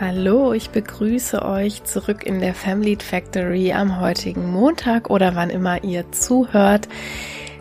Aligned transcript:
Hallo, 0.00 0.52
ich 0.52 0.70
begrüße 0.70 1.44
euch 1.44 1.82
zurück 1.82 2.24
in 2.24 2.38
der 2.38 2.54
Family 2.54 2.96
Factory 3.00 3.72
am 3.72 4.00
heutigen 4.00 4.48
Montag 4.48 5.10
oder 5.10 5.34
wann 5.34 5.50
immer 5.50 5.82
ihr 5.82 6.12
zuhört. 6.12 6.88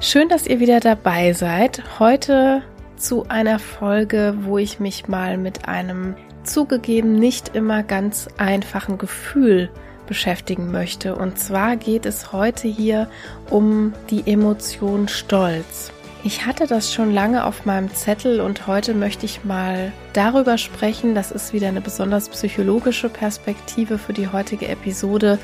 Schön, 0.01 0.29
dass 0.29 0.45
ihr 0.45 0.59
wieder 0.59 0.79
dabei 0.79 1.33
seid. 1.33 1.81
Heute 1.97 2.61
zu 2.95 3.27
einer 3.27 3.57
Folge, 3.57 4.35
wo 4.41 4.59
ich 4.59 4.79
mich 4.79 5.07
mal 5.07 5.39
mit 5.39 5.67
einem 5.67 6.15
zugegeben 6.43 7.15
nicht 7.15 7.55
immer 7.55 7.81
ganz 7.81 8.27
einfachen 8.37 8.99
Gefühl 8.99 9.71
beschäftigen 10.05 10.69
möchte. 10.69 11.15
Und 11.15 11.39
zwar 11.39 11.75
geht 11.75 12.05
es 12.05 12.33
heute 12.33 12.67
hier 12.67 13.09
um 13.49 13.93
die 14.11 14.31
Emotion 14.31 15.07
Stolz. 15.07 15.91
Ich 16.27 16.45
hatte 16.45 16.67
das 16.67 16.93
schon 16.93 17.13
lange 17.13 17.45
auf 17.45 17.63
meinem 17.65 17.89
Zettel 17.95 18.41
und 18.41 18.67
heute 18.67 18.93
möchte 18.93 19.25
ich 19.25 19.45
mal 19.45 19.93
darüber 20.11 20.57
sprechen. 20.57 21.15
Das 21.15 21.31
ist 21.31 21.53
wieder 21.53 21.69
eine 21.69 21.79
besonders 21.79 22.27
psychologische 22.27 23.07
Perspektive 23.07 23.97
für 23.97 24.11
die 24.11 24.27
heutige 24.27 24.67
Episode. 24.67 25.39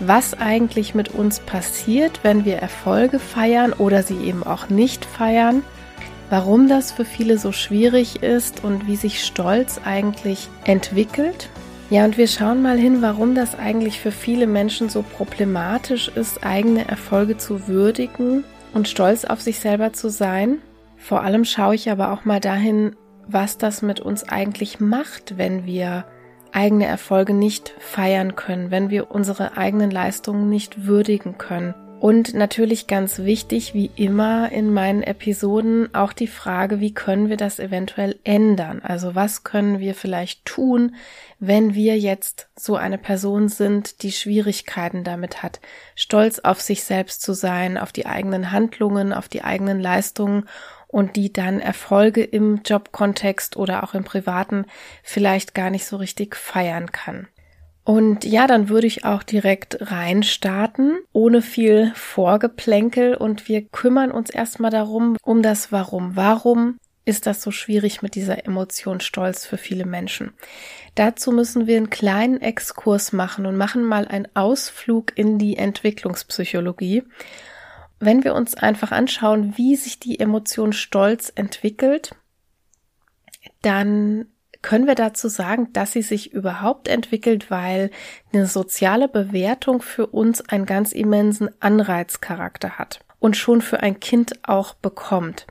Was 0.00 0.32
eigentlich 0.32 0.94
mit 0.94 1.10
uns 1.10 1.40
passiert, 1.40 2.20
wenn 2.22 2.46
wir 2.46 2.56
Erfolge 2.56 3.18
feiern 3.18 3.74
oder 3.74 4.02
sie 4.02 4.16
eben 4.24 4.42
auch 4.42 4.70
nicht 4.70 5.04
feiern. 5.04 5.62
Warum 6.30 6.66
das 6.66 6.92
für 6.92 7.04
viele 7.04 7.36
so 7.36 7.52
schwierig 7.52 8.22
ist 8.22 8.64
und 8.64 8.86
wie 8.86 8.96
sich 8.96 9.22
Stolz 9.22 9.82
eigentlich 9.84 10.48
entwickelt. 10.64 11.50
Ja, 11.90 12.06
und 12.06 12.16
wir 12.16 12.26
schauen 12.26 12.62
mal 12.62 12.78
hin, 12.78 13.02
warum 13.02 13.34
das 13.34 13.58
eigentlich 13.58 14.00
für 14.00 14.12
viele 14.12 14.46
Menschen 14.46 14.88
so 14.88 15.02
problematisch 15.02 16.08
ist, 16.08 16.42
eigene 16.42 16.88
Erfolge 16.88 17.36
zu 17.36 17.68
würdigen 17.68 18.44
und 18.76 18.88
stolz 18.88 19.24
auf 19.24 19.40
sich 19.40 19.58
selber 19.58 19.94
zu 19.94 20.10
sein. 20.10 20.58
Vor 20.98 21.22
allem 21.22 21.44
schaue 21.44 21.74
ich 21.74 21.90
aber 21.90 22.12
auch 22.12 22.26
mal 22.26 22.40
dahin, 22.40 22.94
was 23.26 23.56
das 23.56 23.80
mit 23.80 24.00
uns 24.00 24.28
eigentlich 24.28 24.80
macht, 24.80 25.38
wenn 25.38 25.64
wir 25.64 26.04
eigene 26.52 26.86
Erfolge 26.86 27.32
nicht 27.32 27.74
feiern 27.78 28.36
können, 28.36 28.70
wenn 28.70 28.90
wir 28.90 29.10
unsere 29.10 29.56
eigenen 29.56 29.90
Leistungen 29.90 30.48
nicht 30.50 30.86
würdigen 30.86 31.38
können. 31.38 31.74
Und 31.98 32.34
natürlich 32.34 32.86
ganz 32.86 33.20
wichtig, 33.20 33.72
wie 33.72 33.90
immer 33.96 34.52
in 34.52 34.72
meinen 34.72 35.02
Episoden, 35.02 35.94
auch 35.94 36.12
die 36.12 36.26
Frage, 36.26 36.78
wie 36.78 36.92
können 36.92 37.30
wir 37.30 37.38
das 37.38 37.58
eventuell 37.58 38.18
ändern? 38.22 38.82
Also 38.82 39.14
was 39.14 39.44
können 39.44 39.80
wir 39.80 39.94
vielleicht 39.94 40.44
tun, 40.44 40.94
wenn 41.38 41.74
wir 41.74 41.98
jetzt 41.98 42.48
so 42.54 42.76
eine 42.76 42.98
Person 42.98 43.48
sind, 43.48 44.02
die 44.02 44.12
Schwierigkeiten 44.12 45.04
damit 45.04 45.42
hat, 45.42 45.60
stolz 45.94 46.38
auf 46.38 46.60
sich 46.60 46.84
selbst 46.84 47.22
zu 47.22 47.32
sein, 47.32 47.78
auf 47.78 47.92
die 47.92 48.06
eigenen 48.06 48.52
Handlungen, 48.52 49.14
auf 49.14 49.28
die 49.28 49.42
eigenen 49.42 49.80
Leistungen 49.80 50.46
und 50.88 51.16
die 51.16 51.32
dann 51.32 51.60
Erfolge 51.60 52.22
im 52.22 52.60
Jobkontext 52.62 53.56
oder 53.56 53.82
auch 53.82 53.94
im 53.94 54.04
privaten 54.04 54.66
vielleicht 55.02 55.54
gar 55.54 55.70
nicht 55.70 55.86
so 55.86 55.96
richtig 55.96 56.36
feiern 56.36 56.92
kann. 56.92 57.26
Und 57.86 58.24
ja, 58.24 58.48
dann 58.48 58.68
würde 58.68 58.88
ich 58.88 59.04
auch 59.04 59.22
direkt 59.22 59.78
reinstarten, 59.80 60.98
ohne 61.12 61.40
viel 61.40 61.92
Vorgeplänkel 61.94 63.14
und 63.14 63.46
wir 63.46 63.62
kümmern 63.62 64.10
uns 64.10 64.28
erstmal 64.28 64.72
darum, 64.72 65.16
um 65.22 65.40
das 65.40 65.70
Warum. 65.70 66.16
Warum 66.16 66.78
ist 67.04 67.28
das 67.28 67.40
so 67.40 67.52
schwierig 67.52 68.02
mit 68.02 68.16
dieser 68.16 68.44
Emotion 68.44 68.98
Stolz 68.98 69.46
für 69.46 69.56
viele 69.56 69.86
Menschen? 69.86 70.32
Dazu 70.96 71.30
müssen 71.30 71.68
wir 71.68 71.76
einen 71.76 71.88
kleinen 71.88 72.40
Exkurs 72.40 73.12
machen 73.12 73.46
und 73.46 73.56
machen 73.56 73.84
mal 73.84 74.08
einen 74.08 74.26
Ausflug 74.34 75.16
in 75.16 75.38
die 75.38 75.56
Entwicklungspsychologie. 75.56 77.04
Wenn 78.00 78.24
wir 78.24 78.34
uns 78.34 78.56
einfach 78.56 78.90
anschauen, 78.90 79.56
wie 79.56 79.76
sich 79.76 80.00
die 80.00 80.18
Emotion 80.18 80.72
Stolz 80.72 81.30
entwickelt, 81.32 82.16
dann 83.62 84.26
können 84.62 84.86
wir 84.86 84.94
dazu 84.94 85.28
sagen, 85.28 85.72
dass 85.72 85.92
sie 85.92 86.02
sich 86.02 86.32
überhaupt 86.32 86.88
entwickelt, 86.88 87.50
weil 87.50 87.90
eine 88.32 88.46
soziale 88.46 89.08
Bewertung 89.08 89.82
für 89.82 90.06
uns 90.06 90.48
einen 90.48 90.66
ganz 90.66 90.92
immensen 90.92 91.50
Anreizcharakter 91.60 92.78
hat 92.78 93.00
und 93.18 93.36
schon 93.36 93.60
für 93.60 93.80
ein 93.80 94.00
Kind 94.00 94.48
auch 94.48 94.74
bekommt. 94.74 95.46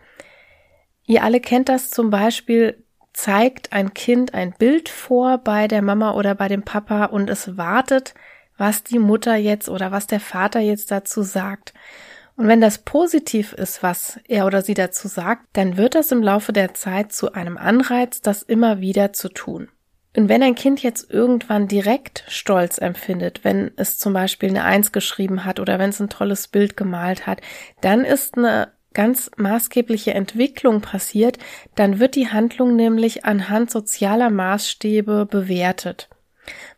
Ihr 1.05 1.23
alle 1.23 1.39
kennt 1.39 1.69
das 1.69 1.91
zum 1.91 2.09
Beispiel, 2.09 2.83
zeigt 3.13 3.71
ein 3.73 3.93
Kind 3.93 4.33
ein 4.33 4.53
Bild 4.53 4.89
vor 4.89 5.37
bei 5.37 5.67
der 5.67 5.81
Mama 5.81 6.13
oder 6.13 6.35
bei 6.35 6.47
dem 6.47 6.63
Papa 6.63 7.05
und 7.05 7.29
es 7.29 7.57
wartet, 7.57 8.13
was 8.57 8.83
die 8.83 8.99
Mutter 8.99 9.35
jetzt 9.35 9.69
oder 9.69 9.91
was 9.91 10.07
der 10.07 10.19
Vater 10.19 10.59
jetzt 10.59 10.91
dazu 10.91 11.21
sagt. 11.21 11.73
Und 12.37 12.47
wenn 12.47 12.61
das 12.61 12.79
positiv 12.79 13.53
ist, 13.53 13.81
was 13.81 14.19
er 14.27 14.45
oder 14.45 14.61
sie 14.61 14.73
dazu 14.73 15.07
sagt, 15.07 15.45
dann 15.53 15.77
wird 15.77 15.95
das 15.95 16.11
im 16.11 16.21
Laufe 16.21 16.51
der 16.51 16.73
Zeit 16.73 17.13
zu 17.13 17.33
einem 17.33 17.57
Anreiz, 17.57 18.21
das 18.21 18.43
immer 18.43 18.81
wieder 18.81 19.13
zu 19.13 19.29
tun. 19.29 19.69
Und 20.17 20.29
wenn 20.29 20.43
ein 20.43 20.55
Kind 20.55 20.81
jetzt 20.81 21.11
irgendwann 21.11 21.67
direkt 21.67 22.23
Stolz 22.27 22.77
empfindet, 22.77 23.43
wenn 23.43 23.71
es 23.75 23.97
zum 23.97 24.13
Beispiel 24.13 24.49
eine 24.49 24.63
Eins 24.63 24.91
geschrieben 24.91 25.43
hat 25.43 25.59
oder 25.59 25.77
wenn 25.77 25.89
es 25.89 25.99
ein 25.99 26.09
tolles 26.09 26.47
Bild 26.47 26.77
gemalt 26.77 27.27
hat, 27.27 27.41
dann 27.81 28.05
ist 28.05 28.37
eine 28.37 28.69
ganz 28.93 29.29
maßgebliche 29.35 30.13
Entwicklung 30.13 30.81
passiert, 30.81 31.37
dann 31.75 31.99
wird 31.99 32.15
die 32.15 32.29
Handlung 32.29 32.77
nämlich 32.77 33.25
anhand 33.25 33.69
sozialer 33.69 34.29
Maßstäbe 34.29 35.27
bewertet. 35.29 36.09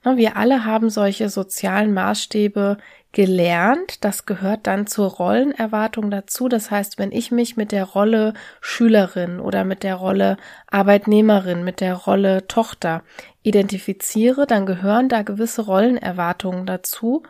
Wir 0.04 0.38
alle 0.38 0.66
haben 0.66 0.90
solche 0.90 1.30
sozialen 1.30 1.94
Maßstäbe 1.94 2.78
gelernt. 3.18 4.06
Das 4.06 4.28
gehört 4.28 4.68
dann 4.68 4.86
zur 4.86 5.10
Rollenerwartung 5.10 6.12
dazu. 6.12 6.48
Das 6.50 6.70
heißt, 6.70 7.00
wenn 7.00 7.12
ich 7.12 7.32
mich 7.32 7.58
mit 7.58 7.72
der 7.72 7.84
Rolle 7.84 8.36
Schülerin 8.62 9.40
oder 9.40 9.64
mit 9.64 9.82
der 9.82 9.96
Rolle 9.96 10.38
Arbeitnehmerin, 10.68 11.64
mit 11.64 11.82
der 11.82 11.96
Rolle 11.96 12.46
Tochter 12.46 13.02
identifiziere, 13.42 14.46
dann 14.46 14.68
gehören 14.68 15.10
da 15.10 15.24
gewisse 15.24 15.64
Rollenerwartungen 15.64 16.68
dazu, 16.68 17.24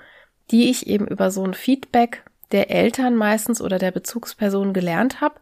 die 0.51 0.69
ich 0.69 0.87
eben 0.87 1.07
über 1.07 1.31
so 1.31 1.45
ein 1.45 1.53
Feedback 1.53 2.25
der 2.51 2.69
Eltern 2.69 3.15
meistens 3.15 3.61
oder 3.61 3.79
der 3.79 3.91
Bezugsperson 3.91 4.73
gelernt 4.73 5.21
habe. 5.21 5.35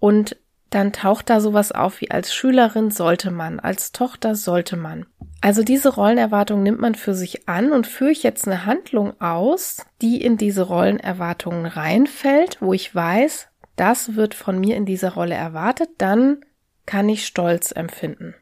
Und 0.00 0.36
dann 0.70 0.92
taucht 0.92 1.30
da 1.30 1.40
sowas 1.40 1.72
auf 1.72 2.00
wie 2.00 2.10
als 2.10 2.32
Schülerin 2.32 2.90
sollte 2.90 3.30
man, 3.30 3.60
als 3.60 3.92
Tochter 3.92 4.34
sollte 4.34 4.76
man. 4.76 5.06
Also 5.40 5.62
diese 5.62 5.94
Rollenerwartung 5.94 6.62
nimmt 6.62 6.80
man 6.80 6.94
für 6.94 7.14
sich 7.14 7.48
an 7.48 7.72
und 7.72 7.86
führe 7.86 8.12
ich 8.12 8.22
jetzt 8.22 8.46
eine 8.46 8.66
Handlung 8.66 9.20
aus, 9.20 9.84
die 10.00 10.22
in 10.22 10.36
diese 10.36 10.62
Rollenerwartungen 10.62 11.66
reinfällt, 11.66 12.58
wo 12.60 12.72
ich 12.72 12.94
weiß, 12.94 13.48
das 13.76 14.14
wird 14.14 14.34
von 14.34 14.58
mir 14.60 14.76
in 14.76 14.84
dieser 14.84 15.14
Rolle 15.14 15.34
erwartet, 15.34 15.88
dann 15.98 16.44
kann 16.86 17.08
ich 17.08 17.26
Stolz 17.26 17.72
empfinden. 17.72 18.34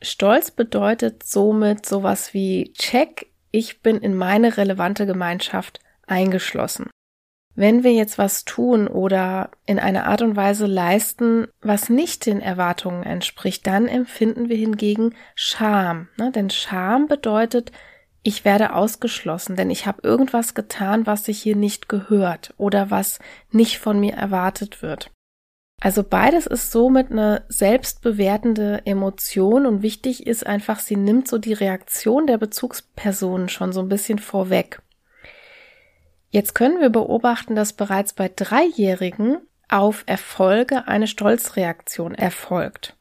Stolz 0.00 0.50
bedeutet 0.50 1.22
somit 1.22 1.86
sowas 1.86 2.34
wie 2.34 2.72
Check, 2.72 3.26
ich 3.50 3.82
bin 3.82 3.98
in 3.98 4.14
meine 4.14 4.56
relevante 4.56 5.06
Gemeinschaft 5.06 5.80
eingeschlossen. 6.06 6.90
Wenn 7.54 7.84
wir 7.84 7.92
jetzt 7.92 8.16
was 8.16 8.44
tun 8.44 8.88
oder 8.88 9.50
in 9.66 9.78
einer 9.78 10.06
Art 10.06 10.22
und 10.22 10.36
Weise 10.36 10.66
leisten, 10.66 11.48
was 11.60 11.90
nicht 11.90 12.24
den 12.24 12.40
Erwartungen 12.40 13.02
entspricht, 13.02 13.66
dann 13.66 13.88
empfinden 13.88 14.48
wir 14.48 14.56
hingegen 14.56 15.14
Scham. 15.34 16.08
Ne? 16.16 16.32
Denn 16.32 16.48
Scham 16.48 17.08
bedeutet, 17.08 17.72
ich 18.22 18.44
werde 18.44 18.74
ausgeschlossen, 18.74 19.56
denn 19.56 19.68
ich 19.68 19.86
habe 19.86 20.00
irgendwas 20.02 20.54
getan, 20.54 21.06
was 21.06 21.24
sich 21.24 21.42
hier 21.42 21.56
nicht 21.56 21.88
gehört 21.88 22.54
oder 22.56 22.90
was 22.90 23.18
nicht 23.50 23.78
von 23.78 24.00
mir 24.00 24.14
erwartet 24.14 24.80
wird. 24.80 25.10
Also 25.80 26.04
beides 26.04 26.46
ist 26.46 26.70
somit 26.70 27.10
eine 27.10 27.44
selbstbewertende 27.48 28.82
Emotion 28.86 29.66
und 29.66 29.82
wichtig 29.82 30.28
ist 30.28 30.46
einfach, 30.46 30.78
sie 30.78 30.96
nimmt 30.96 31.26
so 31.26 31.38
die 31.38 31.54
Reaktion 31.54 32.28
der 32.28 32.38
Bezugspersonen 32.38 33.48
schon 33.48 33.72
so 33.72 33.80
ein 33.80 33.88
bisschen 33.88 34.20
vorweg. 34.20 34.80
Jetzt 36.32 36.54
können 36.54 36.80
wir 36.80 36.88
beobachten, 36.88 37.54
dass 37.54 37.74
bereits 37.74 38.14
bei 38.14 38.30
Dreijährigen 38.34 39.36
auf 39.68 40.02
Erfolge 40.06 40.88
eine 40.88 41.06
Stolzreaktion 41.06 42.14
erfolgt. 42.14 42.96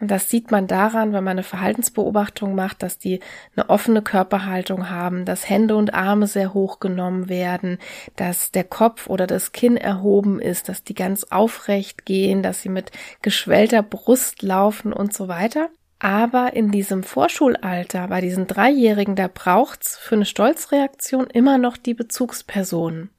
Und 0.00 0.10
das 0.10 0.30
sieht 0.30 0.50
man 0.50 0.66
daran, 0.66 1.12
wenn 1.12 1.22
man 1.22 1.32
eine 1.32 1.42
Verhaltensbeobachtung 1.42 2.54
macht, 2.54 2.82
dass 2.82 2.96
die 2.96 3.20
eine 3.54 3.68
offene 3.68 4.00
Körperhaltung 4.00 4.88
haben, 4.88 5.26
dass 5.26 5.50
Hände 5.50 5.76
und 5.76 5.92
Arme 5.92 6.26
sehr 6.26 6.54
hoch 6.54 6.80
genommen 6.80 7.28
werden, 7.28 7.76
dass 8.16 8.52
der 8.52 8.64
Kopf 8.64 9.06
oder 9.06 9.26
das 9.26 9.52
Kinn 9.52 9.76
erhoben 9.76 10.40
ist, 10.40 10.70
dass 10.70 10.82
die 10.82 10.94
ganz 10.94 11.24
aufrecht 11.24 12.06
gehen, 12.06 12.42
dass 12.42 12.62
sie 12.62 12.70
mit 12.70 12.90
geschwellter 13.20 13.82
Brust 13.82 14.40
laufen 14.40 14.94
und 14.94 15.12
so 15.12 15.28
weiter. 15.28 15.68
Aber 16.04 16.54
in 16.54 16.72
diesem 16.72 17.04
Vorschulalter, 17.04 18.08
bei 18.08 18.20
diesen 18.20 18.48
Dreijährigen, 18.48 19.14
da 19.14 19.30
braucht's 19.32 19.96
für 19.96 20.16
eine 20.16 20.24
Stolzreaktion 20.24 21.28
immer 21.28 21.58
noch 21.58 21.76
die 21.76 21.94
Bezugspersonen. 21.94 23.10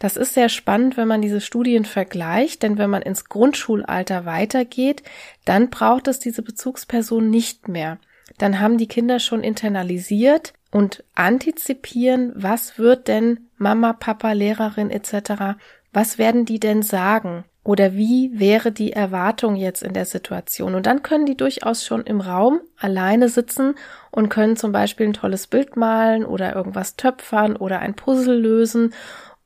Das 0.00 0.16
ist 0.16 0.34
sehr 0.34 0.48
spannend, 0.48 0.96
wenn 0.96 1.06
man 1.06 1.22
diese 1.22 1.40
Studien 1.40 1.84
vergleicht, 1.84 2.64
denn 2.64 2.78
wenn 2.78 2.90
man 2.90 3.02
ins 3.02 3.26
Grundschulalter 3.26 4.24
weitergeht, 4.24 5.04
dann 5.44 5.70
braucht 5.70 6.08
es 6.08 6.18
diese 6.18 6.42
Bezugsperson 6.42 7.30
nicht 7.30 7.68
mehr. 7.68 7.98
Dann 8.38 8.58
haben 8.58 8.76
die 8.76 8.88
Kinder 8.88 9.20
schon 9.20 9.44
internalisiert 9.44 10.52
und 10.72 11.04
antizipieren, 11.14 12.32
was 12.34 12.76
wird 12.76 13.06
denn 13.06 13.50
Mama, 13.56 13.92
Papa, 13.92 14.32
Lehrerin 14.32 14.90
etc., 14.90 15.60
was 15.92 16.18
werden 16.18 16.44
die 16.44 16.58
denn 16.58 16.82
sagen? 16.82 17.44
Oder 17.64 17.92
wie 17.92 18.40
wäre 18.40 18.72
die 18.72 18.92
Erwartung 18.92 19.54
jetzt 19.54 19.82
in 19.82 19.92
der 19.92 20.04
Situation? 20.04 20.74
Und 20.74 20.86
dann 20.86 21.02
können 21.02 21.26
die 21.26 21.36
durchaus 21.36 21.84
schon 21.84 22.02
im 22.02 22.20
Raum 22.20 22.60
alleine 22.76 23.28
sitzen 23.28 23.76
und 24.10 24.30
können 24.30 24.56
zum 24.56 24.72
Beispiel 24.72 25.06
ein 25.06 25.12
tolles 25.12 25.46
Bild 25.46 25.76
malen 25.76 26.24
oder 26.24 26.56
irgendwas 26.56 26.96
töpfern 26.96 27.54
oder 27.54 27.78
ein 27.78 27.94
Puzzle 27.94 28.36
lösen 28.36 28.92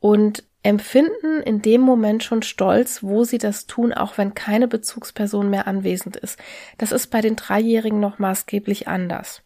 und 0.00 0.44
empfinden 0.62 1.42
in 1.44 1.62
dem 1.62 1.82
Moment 1.82 2.24
schon 2.24 2.42
Stolz, 2.42 3.02
wo 3.02 3.22
sie 3.22 3.38
das 3.38 3.66
tun, 3.66 3.92
auch 3.92 4.18
wenn 4.18 4.34
keine 4.34 4.66
Bezugsperson 4.66 5.48
mehr 5.48 5.66
anwesend 5.68 6.16
ist. 6.16 6.40
Das 6.78 6.92
ist 6.92 7.08
bei 7.08 7.20
den 7.20 7.36
Dreijährigen 7.36 8.00
noch 8.00 8.18
maßgeblich 8.18 8.88
anders. 8.88 9.42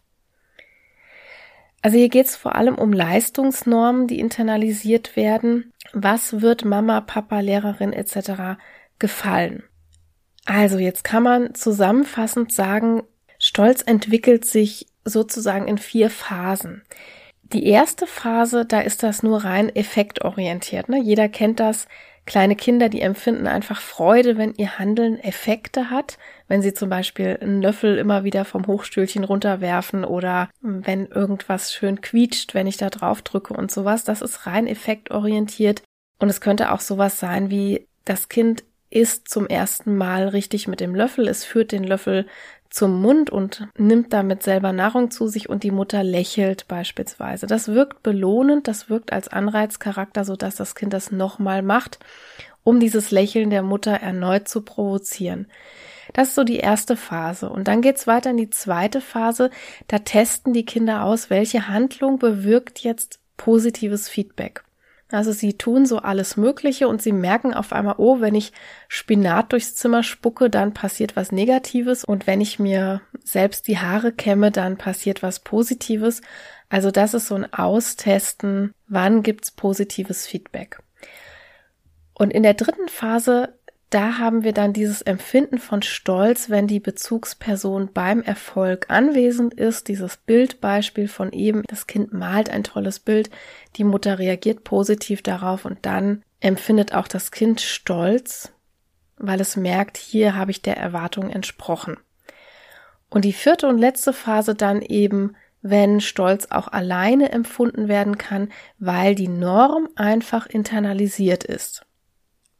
Also 1.81 1.97
hier 1.97 2.09
geht 2.09 2.27
es 2.27 2.35
vor 2.35 2.55
allem 2.55 2.75
um 2.75 2.93
Leistungsnormen, 2.93 4.07
die 4.07 4.19
internalisiert 4.19 5.15
werden. 5.15 5.73
Was 5.93 6.41
wird 6.41 6.63
Mama, 6.63 7.01
Papa, 7.01 7.39
Lehrerin 7.39 7.91
etc. 7.91 8.59
gefallen? 8.99 9.63
Also 10.45 10.77
jetzt 10.77 11.03
kann 11.03 11.23
man 11.23 11.55
zusammenfassend 11.55 12.51
sagen, 12.51 13.03
Stolz 13.39 13.81
entwickelt 13.81 14.45
sich 14.45 14.87
sozusagen 15.03 15.67
in 15.67 15.77
vier 15.77 16.09
Phasen. 16.09 16.83
Die 17.43 17.65
erste 17.65 18.07
Phase, 18.07 18.65
da 18.65 18.79
ist 18.79 19.03
das 19.03 19.23
nur 19.23 19.43
rein 19.43 19.75
effektorientiert. 19.75 20.87
Ne? 20.87 21.01
Jeder 21.01 21.27
kennt 21.27 21.59
das. 21.59 21.87
Kleine 22.25 22.55
Kinder, 22.55 22.87
die 22.87 23.01
empfinden 23.01 23.47
einfach 23.47 23.81
Freude, 23.81 24.37
wenn 24.37 24.53
ihr 24.53 24.77
Handeln 24.77 25.19
Effekte 25.19 25.89
hat. 25.89 26.17
Wenn 26.47 26.61
sie 26.61 26.73
zum 26.73 26.89
Beispiel 26.89 27.37
einen 27.41 27.61
Löffel 27.61 27.97
immer 27.97 28.23
wieder 28.23 28.45
vom 28.45 28.67
Hochstühlchen 28.67 29.23
runterwerfen 29.23 30.05
oder 30.05 30.49
wenn 30.61 31.07
irgendwas 31.07 31.73
schön 31.73 32.01
quietscht, 32.01 32.53
wenn 32.53 32.67
ich 32.67 32.77
da 32.77 32.89
drauf 32.89 33.21
drücke 33.21 33.53
und 33.53 33.71
sowas. 33.71 34.03
Das 34.03 34.21
ist 34.21 34.45
rein 34.45 34.67
effektorientiert. 34.67 35.81
Und 36.19 36.29
es 36.29 36.41
könnte 36.41 36.71
auch 36.71 36.79
sowas 36.79 37.19
sein 37.19 37.49
wie 37.49 37.87
das 38.05 38.29
Kind 38.29 38.63
isst 38.91 39.29
zum 39.29 39.47
ersten 39.47 39.95
Mal 39.95 40.27
richtig 40.27 40.67
mit 40.67 40.79
dem 40.79 40.93
Löffel. 40.93 41.27
Es 41.27 41.43
führt 41.45 41.71
den 41.71 41.83
Löffel 41.83 42.27
zum 42.71 43.01
Mund 43.01 43.29
und 43.29 43.67
nimmt 43.77 44.13
damit 44.13 44.43
selber 44.43 44.71
Nahrung 44.71 45.11
zu 45.11 45.27
sich 45.27 45.49
und 45.49 45.63
die 45.63 45.71
Mutter 45.71 46.03
lächelt 46.03 46.67
beispielsweise. 46.67 47.45
Das 47.45 47.67
wirkt 47.67 48.01
belohnend, 48.01 48.67
das 48.67 48.89
wirkt 48.89 49.11
als 49.13 49.27
Anreizcharakter, 49.27 50.23
so 50.23 50.35
dass 50.35 50.55
das 50.55 50.73
Kind 50.73 50.93
das 50.93 51.11
nochmal 51.11 51.61
macht, 51.61 51.99
um 52.63 52.79
dieses 52.79 53.11
Lächeln 53.11 53.49
der 53.49 53.61
Mutter 53.61 53.91
erneut 53.91 54.47
zu 54.47 54.61
provozieren. 54.61 55.47
Das 56.13 56.29
ist 56.29 56.35
so 56.35 56.43
die 56.43 56.57
erste 56.57 56.95
Phase. 56.95 57.49
Und 57.49 57.67
dann 57.67 57.81
geht's 57.81 58.07
weiter 58.07 58.31
in 58.31 58.37
die 58.37 58.49
zweite 58.49 59.01
Phase. 59.01 59.49
Da 59.87 59.99
testen 59.99 60.53
die 60.53 60.65
Kinder 60.65 61.03
aus, 61.03 61.29
welche 61.29 61.67
Handlung 61.67 62.19
bewirkt 62.19 62.79
jetzt 62.79 63.19
positives 63.37 64.07
Feedback. 64.07 64.63
Also 65.11 65.33
sie 65.33 65.57
tun 65.57 65.85
so 65.85 65.99
alles 65.99 66.37
Mögliche 66.37 66.87
und 66.87 67.01
sie 67.01 67.11
merken 67.11 67.53
auf 67.53 67.73
einmal, 67.73 67.95
oh, 67.97 68.21
wenn 68.21 68.33
ich 68.33 68.53
Spinat 68.87 69.51
durchs 69.51 69.75
Zimmer 69.75 70.03
spucke, 70.03 70.49
dann 70.49 70.73
passiert 70.73 71.15
was 71.15 71.31
Negatives 71.31 72.05
und 72.05 72.27
wenn 72.27 72.39
ich 72.39 72.59
mir 72.59 73.01
selbst 73.23 73.67
die 73.67 73.77
Haare 73.77 74.13
kämme, 74.13 74.51
dann 74.51 74.77
passiert 74.77 75.21
was 75.21 75.39
Positives. 75.41 76.21
Also 76.69 76.91
das 76.91 77.13
ist 77.13 77.27
so 77.27 77.35
ein 77.35 77.53
Austesten, 77.53 78.73
wann 78.87 79.23
gibt's 79.23 79.51
positives 79.51 80.25
Feedback. 80.25 80.79
Und 82.13 82.31
in 82.31 82.43
der 82.43 82.53
dritten 82.53 82.87
Phase 82.87 83.55
da 83.91 84.17
haben 84.17 84.45
wir 84.45 84.53
dann 84.53 84.71
dieses 84.71 85.01
Empfinden 85.01 85.57
von 85.57 85.81
Stolz, 85.81 86.49
wenn 86.49 86.65
die 86.65 86.79
Bezugsperson 86.79 87.91
beim 87.93 88.21
Erfolg 88.21 88.85
anwesend 88.89 89.53
ist. 89.53 89.89
Dieses 89.89 90.15
Bildbeispiel 90.15 91.09
von 91.09 91.33
eben, 91.33 91.63
das 91.67 91.87
Kind 91.87 92.13
malt 92.13 92.49
ein 92.49 92.63
tolles 92.63 92.99
Bild, 92.99 93.29
die 93.75 93.83
Mutter 93.83 94.17
reagiert 94.17 94.63
positiv 94.63 95.21
darauf 95.21 95.65
und 95.65 95.79
dann 95.81 96.23
empfindet 96.39 96.93
auch 96.93 97.09
das 97.09 97.31
Kind 97.31 97.59
Stolz, 97.59 98.53
weil 99.17 99.41
es 99.41 99.57
merkt, 99.57 99.97
hier 99.97 100.35
habe 100.37 100.51
ich 100.51 100.61
der 100.61 100.77
Erwartung 100.77 101.29
entsprochen. 101.29 101.97
Und 103.09 103.25
die 103.25 103.33
vierte 103.33 103.67
und 103.67 103.77
letzte 103.77 104.13
Phase 104.13 104.55
dann 104.55 104.81
eben, 104.81 105.35
wenn 105.61 105.99
Stolz 105.99 106.47
auch 106.49 106.69
alleine 106.69 107.33
empfunden 107.33 107.89
werden 107.89 108.17
kann, 108.17 108.53
weil 108.79 109.15
die 109.15 109.27
Norm 109.27 109.89
einfach 109.95 110.47
internalisiert 110.47 111.43
ist 111.43 111.85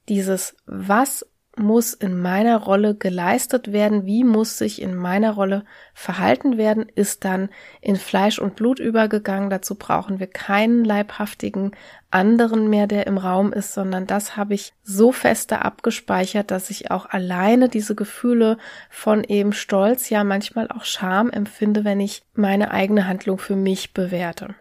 dieses 0.07 0.55
Was 0.65 1.25
muss 1.57 1.93
in 1.93 2.19
meiner 2.19 2.57
Rolle 2.57 2.95
geleistet 2.95 3.73
werden, 3.73 4.05
wie 4.05 4.23
muss 4.23 4.57
sich 4.57 4.81
in 4.81 4.95
meiner 4.95 5.31
Rolle 5.31 5.65
verhalten 5.93 6.57
werden, 6.57 6.87
ist 6.95 7.25
dann 7.25 7.49
in 7.81 7.97
Fleisch 7.97 8.39
und 8.39 8.55
Blut 8.55 8.79
übergegangen. 8.79 9.49
Dazu 9.49 9.75
brauchen 9.75 10.19
wir 10.19 10.27
keinen 10.27 10.85
leibhaftigen 10.85 11.71
anderen 12.09 12.69
mehr, 12.69 12.87
der 12.87 13.05
im 13.07 13.17
Raum 13.17 13.51
ist, 13.51 13.73
sondern 13.73 14.07
das 14.07 14.37
habe 14.37 14.53
ich 14.53 14.73
so 14.83 15.11
feste 15.11 15.63
abgespeichert, 15.63 16.51
dass 16.51 16.69
ich 16.69 16.89
auch 16.89 17.05
alleine 17.05 17.67
diese 17.67 17.95
Gefühle 17.95 18.57
von 18.89 19.23
eben 19.23 19.53
Stolz, 19.53 20.09
ja 20.09 20.23
manchmal 20.23 20.69
auch 20.69 20.85
Scham 20.85 21.29
empfinde, 21.29 21.83
wenn 21.83 21.99
ich 21.99 22.23
meine 22.33 22.71
eigene 22.71 23.07
Handlung 23.07 23.37
für 23.37 23.55
mich 23.55 23.93
bewerte. 23.93 24.55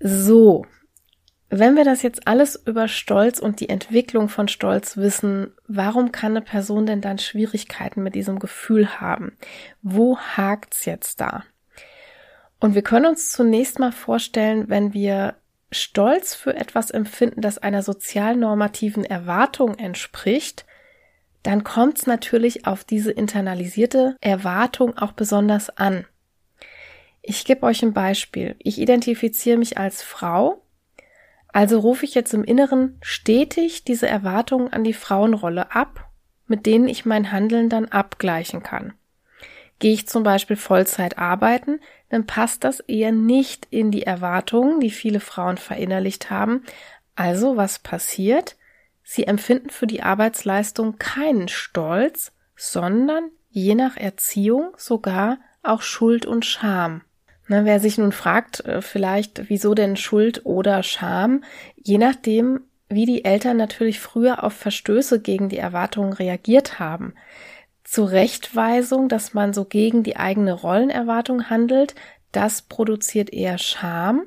So, 0.00 0.64
wenn 1.54 1.76
wir 1.76 1.84
das 1.84 2.00
jetzt 2.00 2.26
alles 2.26 2.56
über 2.64 2.88
Stolz 2.88 3.38
und 3.38 3.60
die 3.60 3.68
Entwicklung 3.68 4.30
von 4.30 4.48
Stolz 4.48 4.96
wissen, 4.96 5.52
warum 5.68 6.10
kann 6.10 6.32
eine 6.32 6.40
Person 6.40 6.86
denn 6.86 7.02
dann 7.02 7.18
Schwierigkeiten 7.18 8.02
mit 8.02 8.14
diesem 8.14 8.38
Gefühl 8.38 9.00
haben? 9.02 9.36
Wo 9.82 10.16
hakt's 10.16 10.86
jetzt 10.86 11.20
da? 11.20 11.44
Und 12.58 12.74
wir 12.74 12.80
können 12.80 13.04
uns 13.04 13.32
zunächst 13.32 13.78
mal 13.78 13.92
vorstellen, 13.92 14.70
wenn 14.70 14.94
wir 14.94 15.34
Stolz 15.70 16.34
für 16.34 16.56
etwas 16.56 16.90
empfinden, 16.90 17.42
das 17.42 17.58
einer 17.58 17.82
sozialnormativen 17.82 19.04
Erwartung 19.04 19.76
entspricht, 19.76 20.64
dann 21.42 21.64
kommt 21.64 21.98
es 21.98 22.06
natürlich 22.06 22.66
auf 22.66 22.82
diese 22.82 23.10
internalisierte 23.10 24.16
Erwartung 24.22 24.96
auch 24.96 25.12
besonders 25.12 25.68
an. 25.76 26.06
Ich 27.20 27.44
gebe 27.44 27.66
euch 27.66 27.82
ein 27.82 27.92
Beispiel. 27.92 28.56
Ich 28.58 28.80
identifiziere 28.80 29.58
mich 29.58 29.76
als 29.76 30.02
Frau 30.02 30.61
also 31.52 31.78
rufe 31.78 32.04
ich 32.04 32.14
jetzt 32.14 32.32
im 32.32 32.44
Inneren 32.44 32.98
stetig 33.02 33.84
diese 33.84 34.08
Erwartungen 34.08 34.72
an 34.72 34.84
die 34.84 34.94
Frauenrolle 34.94 35.74
ab, 35.74 36.10
mit 36.46 36.66
denen 36.66 36.88
ich 36.88 37.04
mein 37.04 37.30
Handeln 37.30 37.68
dann 37.68 37.86
abgleichen 37.86 38.62
kann. 38.62 38.94
Gehe 39.78 39.92
ich 39.92 40.08
zum 40.08 40.22
Beispiel 40.22 40.56
Vollzeit 40.56 41.18
arbeiten, 41.18 41.80
dann 42.08 42.26
passt 42.26 42.64
das 42.64 42.80
eher 42.80 43.12
nicht 43.12 43.66
in 43.70 43.90
die 43.90 44.04
Erwartungen, 44.04 44.80
die 44.80 44.90
viele 44.90 45.20
Frauen 45.20 45.58
verinnerlicht 45.58 46.30
haben. 46.30 46.64
Also 47.16 47.56
was 47.56 47.78
passiert? 47.78 48.56
Sie 49.02 49.26
empfinden 49.26 49.70
für 49.70 49.86
die 49.86 50.02
Arbeitsleistung 50.02 50.98
keinen 50.98 51.48
Stolz, 51.48 52.32
sondern 52.56 53.30
je 53.50 53.74
nach 53.74 53.96
Erziehung 53.96 54.72
sogar 54.76 55.38
auch 55.62 55.82
Schuld 55.82 56.26
und 56.26 56.46
Scham. 56.46 57.02
Na, 57.52 57.66
wer 57.66 57.80
sich 57.80 57.98
nun 57.98 58.12
fragt, 58.12 58.64
äh, 58.64 58.80
vielleicht, 58.80 59.50
wieso 59.50 59.74
denn 59.74 59.96
Schuld 59.96 60.46
oder 60.46 60.82
Scham, 60.82 61.44
je 61.76 61.98
nachdem, 61.98 62.60
wie 62.88 63.04
die 63.04 63.26
Eltern 63.26 63.58
natürlich 63.58 64.00
früher 64.00 64.42
auf 64.42 64.54
Verstöße 64.54 65.20
gegen 65.20 65.50
die 65.50 65.58
Erwartungen 65.58 66.14
reagiert 66.14 66.78
haben. 66.78 67.12
Zurechtweisung, 67.84 69.10
dass 69.10 69.34
man 69.34 69.52
so 69.52 69.66
gegen 69.66 70.02
die 70.02 70.16
eigene 70.16 70.54
Rollenerwartung 70.54 71.50
handelt, 71.50 71.94
das 72.32 72.62
produziert 72.62 73.30
eher 73.30 73.58
Scham. 73.58 74.22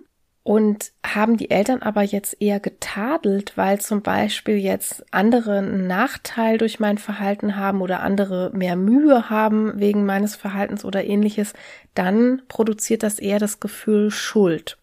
Und 0.48 0.92
haben 1.04 1.38
die 1.38 1.50
Eltern 1.50 1.82
aber 1.82 2.04
jetzt 2.04 2.40
eher 2.40 2.60
getadelt, 2.60 3.54
weil 3.56 3.82
zum 3.82 4.04
Beispiel 4.04 4.58
jetzt 4.58 5.04
andere 5.12 5.58
einen 5.58 5.88
Nachteil 5.88 6.60
durch 6.60 6.80
mein 6.80 7.00
Verhalten 7.00 7.56
haben 7.56 7.82
oder 7.82 8.02
andere 8.02 8.52
mehr 8.54 8.76
Mühe 8.76 9.32
haben 9.32 9.80
wegen 9.80 10.06
meines 10.06 10.36
Verhaltens 10.36 10.86
oder 10.86 11.04
ähnliches, 11.04 11.54
dann 11.96 12.44
produziert 12.48 13.02
das 13.02 13.18
eher 13.18 13.40
das 13.40 13.60
Gefühl 13.60 14.12
Schuld. 14.12 14.78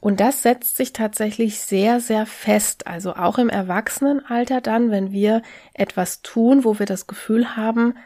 Und 0.00 0.18
das 0.18 0.42
setzt 0.42 0.78
sich 0.78 0.94
tatsächlich 0.94 1.60
sehr, 1.60 2.00
sehr 2.00 2.24
fest. 2.24 2.86
Also 2.86 3.16
auch 3.16 3.36
im 3.36 3.50
Erwachsenenalter 3.50 4.62
dann, 4.62 4.90
wenn 4.90 5.12
wir 5.12 5.42
etwas 5.74 6.22
tun, 6.22 6.64
wo 6.64 6.78
wir 6.78 6.86
das 6.86 7.06
Gefühl 7.06 7.54
haben, 7.54 7.98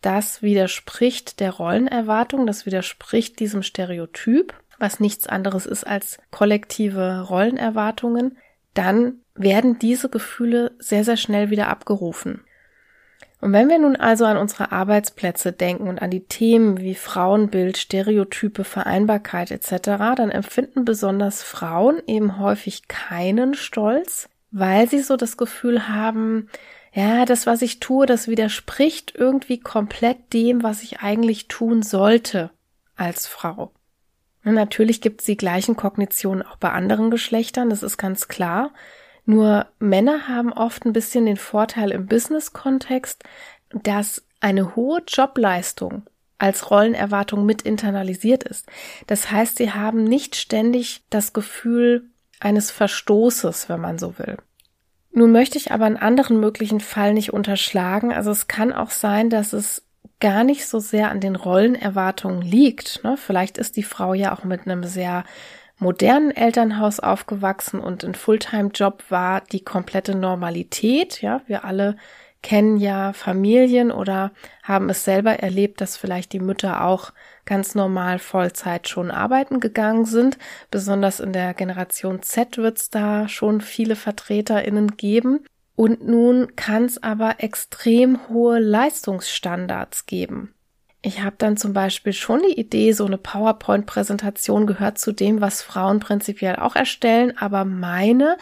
das 0.00 0.40
widerspricht 0.40 1.40
der 1.40 1.50
Rollenerwartung, 1.50 2.46
das 2.46 2.64
widerspricht 2.64 3.38
diesem 3.38 3.62
Stereotyp, 3.62 4.54
was 4.80 4.98
nichts 4.98 5.26
anderes 5.26 5.66
ist 5.66 5.86
als 5.86 6.18
kollektive 6.30 7.26
Rollenerwartungen, 7.28 8.38
dann 8.74 9.20
werden 9.34 9.78
diese 9.78 10.08
Gefühle 10.08 10.72
sehr, 10.78 11.04
sehr 11.04 11.16
schnell 11.16 11.50
wieder 11.50 11.68
abgerufen. 11.68 12.42
Und 13.40 13.52
wenn 13.52 13.68
wir 13.68 13.78
nun 13.78 13.96
also 13.96 14.26
an 14.26 14.36
unsere 14.36 14.70
Arbeitsplätze 14.70 15.52
denken 15.52 15.88
und 15.88 16.02
an 16.02 16.10
die 16.10 16.24
Themen 16.24 16.78
wie 16.78 16.94
Frauenbild, 16.94 17.78
Stereotype, 17.78 18.64
Vereinbarkeit 18.64 19.50
etc., 19.50 19.70
dann 20.16 20.30
empfinden 20.30 20.84
besonders 20.84 21.42
Frauen 21.42 22.02
eben 22.06 22.38
häufig 22.38 22.88
keinen 22.88 23.54
Stolz, 23.54 24.28
weil 24.50 24.88
sie 24.88 25.00
so 25.00 25.16
das 25.16 25.38
Gefühl 25.38 25.88
haben, 25.88 26.48
ja, 26.92 27.24
das, 27.24 27.46
was 27.46 27.62
ich 27.62 27.80
tue, 27.80 28.04
das 28.04 28.28
widerspricht 28.28 29.14
irgendwie 29.14 29.60
komplett 29.60 30.32
dem, 30.32 30.62
was 30.62 30.82
ich 30.82 31.00
eigentlich 31.00 31.48
tun 31.48 31.82
sollte 31.82 32.50
als 32.96 33.26
Frau. 33.26 33.70
Natürlich 34.42 35.00
gibt 35.00 35.20
es 35.20 35.26
die 35.26 35.36
gleichen 35.36 35.76
Kognitionen 35.76 36.42
auch 36.42 36.56
bei 36.56 36.70
anderen 36.70 37.10
Geschlechtern, 37.10 37.70
das 37.70 37.82
ist 37.82 37.98
ganz 37.98 38.28
klar. 38.28 38.72
Nur 39.26 39.66
Männer 39.78 40.28
haben 40.28 40.52
oft 40.52 40.84
ein 40.84 40.92
bisschen 40.92 41.26
den 41.26 41.36
Vorteil 41.36 41.90
im 41.90 42.06
Business-Kontext, 42.06 43.22
dass 43.70 44.24
eine 44.40 44.74
hohe 44.74 45.02
Jobleistung 45.06 46.02
als 46.38 46.70
Rollenerwartung 46.70 47.44
mit 47.44 47.62
internalisiert 47.62 48.44
ist. 48.44 48.66
Das 49.06 49.30
heißt, 49.30 49.58
sie 49.58 49.72
haben 49.72 50.04
nicht 50.04 50.36
ständig 50.36 51.02
das 51.10 51.34
Gefühl 51.34 52.10
eines 52.40 52.70
Verstoßes, 52.70 53.68
wenn 53.68 53.80
man 53.80 53.98
so 53.98 54.18
will. 54.18 54.38
Nun 55.12 55.32
möchte 55.32 55.58
ich 55.58 55.72
aber 55.72 55.84
einen 55.84 55.96
anderen 55.96 56.40
möglichen 56.40 56.80
Fall 56.80 57.12
nicht 57.12 57.32
unterschlagen. 57.32 58.12
Also 58.12 58.30
es 58.30 58.48
kann 58.48 58.72
auch 58.72 58.90
sein, 58.90 59.28
dass 59.28 59.52
es 59.52 59.84
gar 60.20 60.44
nicht 60.44 60.66
so 60.66 60.78
sehr 60.78 61.10
an 61.10 61.20
den 61.20 61.36
Rollenerwartungen 61.36 62.42
liegt. 62.42 63.02
Ne? 63.04 63.16
Vielleicht 63.16 63.58
ist 63.58 63.76
die 63.76 63.82
Frau 63.82 64.14
ja 64.14 64.36
auch 64.36 64.44
mit 64.44 64.66
einem 64.66 64.84
sehr 64.84 65.24
modernen 65.78 66.30
Elternhaus 66.30 67.00
aufgewachsen 67.00 67.80
und 67.80 68.04
ein 68.04 68.14
Fulltime-Job 68.14 69.04
war 69.08 69.40
die 69.40 69.64
komplette 69.64 70.14
Normalität. 70.14 71.22
Ja, 71.22 71.40
wir 71.46 71.64
alle 71.64 71.96
kennen 72.42 72.78
ja 72.78 73.12
Familien 73.12 73.90
oder 73.90 74.32
haben 74.62 74.88
es 74.90 75.04
selber 75.04 75.40
erlebt, 75.40 75.80
dass 75.80 75.96
vielleicht 75.96 76.32
die 76.32 76.40
Mütter 76.40 76.84
auch 76.84 77.12
ganz 77.44 77.74
normal 77.74 78.18
Vollzeit 78.18 78.88
schon 78.88 79.10
arbeiten 79.10 79.60
gegangen 79.60 80.04
sind. 80.04 80.38
Besonders 80.70 81.20
in 81.20 81.32
der 81.32 81.54
Generation 81.54 82.22
Z 82.22 82.58
wird 82.58 82.78
es 82.78 82.90
da 82.90 83.28
schon 83.28 83.60
viele 83.60 83.96
VertreterInnen 83.96 84.96
geben. 84.96 85.44
Und 85.80 86.06
nun 86.06 86.56
kann 86.56 86.84
es 86.84 87.02
aber 87.02 87.36
extrem 87.38 88.28
hohe 88.28 88.58
Leistungsstandards 88.58 90.04
geben. 90.04 90.52
Ich 91.00 91.22
habe 91.22 91.36
dann 91.38 91.56
zum 91.56 91.72
Beispiel 91.72 92.12
schon 92.12 92.42
die 92.42 92.60
Idee, 92.60 92.92
so 92.92 93.06
eine 93.06 93.16
PowerPoint-Präsentation 93.16 94.66
gehört 94.66 94.98
zu 94.98 95.10
dem, 95.10 95.40
was 95.40 95.62
Frauen 95.62 95.98
prinzipiell 95.98 96.56
auch 96.56 96.76
erstellen, 96.76 97.32
aber 97.38 97.64
meine, 97.64 98.36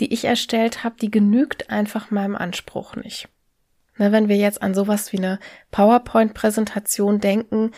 die 0.00 0.12
ich 0.12 0.26
erstellt 0.26 0.84
habe, 0.84 0.96
die 1.00 1.10
genügt 1.10 1.70
einfach 1.70 2.10
meinem 2.10 2.36
Anspruch 2.36 2.94
nicht. 2.94 3.26
Ne, 3.96 4.12
wenn 4.12 4.28
wir 4.28 4.36
jetzt 4.36 4.60
an 4.60 4.74
sowas 4.74 5.14
wie 5.14 5.16
eine 5.16 5.38
PowerPoint-Präsentation 5.70 7.20
denken, 7.20 7.70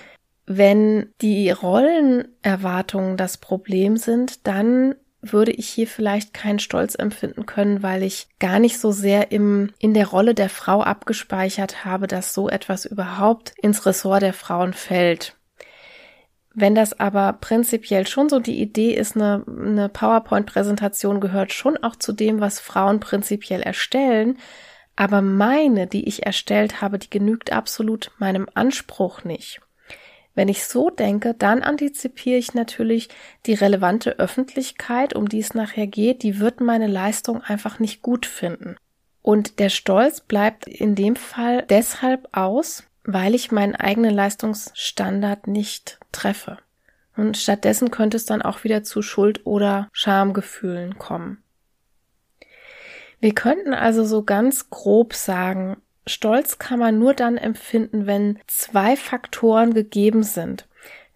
wenn 0.45 1.13
die 1.21 1.53
Rollenerwartungen 1.53 3.17
das 3.17 3.37
Problem 3.39 3.97
sind, 3.97 4.45
dann 4.49 4.97
würde 5.33 5.53
ich 5.53 5.69
hier 5.69 5.87
vielleicht 5.87 6.35
keinen 6.35 6.59
Stolz 6.59 6.95
empfinden 6.95 7.47
können, 7.47 7.83
weil 7.83 8.03
ich 8.03 8.29
gar 8.39 8.59
nicht 8.59 8.79
so 8.79 8.93
sehr 8.93 9.33
im, 9.33 9.73
in 9.79 9.95
der 9.95 10.07
Rolle 10.07 10.35
der 10.35 10.49
Frau 10.49 10.83
abgespeichert 10.83 11.85
habe, 11.85 12.07
dass 12.07 12.35
so 12.35 12.49
etwas 12.49 12.85
überhaupt 12.85 13.55
ins 13.63 13.87
Ressort 13.87 14.23
der 14.23 14.33
Frauen 14.33 14.73
fällt. 14.73 15.37
Wenn 16.55 16.77
das 16.77 16.99
aber 17.01 17.33
prinzipiell 17.33 18.07
schon 18.07 18.29
so 18.29 18.39
die 18.39 18.61
Idee 18.61 18.95
ist, 18.95 19.17
eine, 19.17 19.45
eine 19.47 19.89
PowerPoint-Präsentation 19.89 21.21
gehört 21.21 21.53
schon 21.53 21.77
auch 21.79 21.97
zu 21.97 22.13
dem, 22.13 22.41
was 22.41 22.61
Frauen 22.61 23.01
prinzipiell 23.01 23.61
erstellen, 23.61 24.39
aber 24.97 25.21
meine, 25.21 25.89
die 25.89 26.07
ich 26.07 26.25
erstellt 26.25 26.81
habe, 26.81 27.01
die 27.01 27.11
genügt 27.11 27.53
absolut 27.53 28.13
meinem 28.19 28.49
Anspruch 28.55 29.25
nicht. 29.25 29.61
Wenn 30.35 30.49
ich 30.49 30.65
so 30.65 30.91
denke, 30.91 31.35
dann 31.35 31.63
antizipiere 31.63 32.39
ich 32.39 32.55
natürlich 32.55 33.09
die 33.47 33.55
relevante 33.55 34.19
Öffentlichkeit, 34.19 35.15
um 35.15 35.29
die 35.29 35.39
es 35.39 35.55
nachher 35.55 35.87
geht, 35.87 36.23
die 36.23 36.41
wird 36.41 36.61
meine 36.61 36.89
Leistung 36.89 37.43
einfach 37.43 37.79
nicht 37.79 38.03
gut 38.03 38.27
finden. 38.27 38.77
Und 39.23 39.59
der 39.59 39.69
Stolz 39.69 40.21
bleibt 40.21 40.67
in 40.67 40.95
dem 40.97 41.17
Fall 41.17 41.65
deshalb 41.71 42.29
aus, 42.33 42.85
weil 43.05 43.35
ich 43.35 43.53
meinen 43.53 43.77
eigenen 43.77 44.15
Leistungsstandard 44.15 45.47
nicht 45.47 45.99
treffe. 46.11 46.59
Und 47.17 47.37
stattdessen 47.37 47.91
könnte 47.91 48.17
es 48.17 48.25
dann 48.25 48.43
auch 48.43 48.65
wieder 48.65 48.83
zu 48.83 49.03
Schuld- 49.03 49.47
oder 49.47 49.89
Schamgefühlen 49.93 50.99
kommen. 50.99 51.43
Wir 53.21 53.35
könnten 53.35 53.73
also 53.73 54.05
so 54.05 54.25
ganz 54.25 54.69
grob 54.69 55.15
sagen, 55.15 55.77
Stolz 56.07 56.59
kann 56.59 56.79
man 56.79 56.99
nur 56.99 57.15
dann 57.15 57.37
empfinden, 57.37 58.07
wenn 58.07 58.39
zwei 58.47 58.97
Faktoren 58.97 59.73
gegeben 59.73 60.23
sind. 60.23 60.69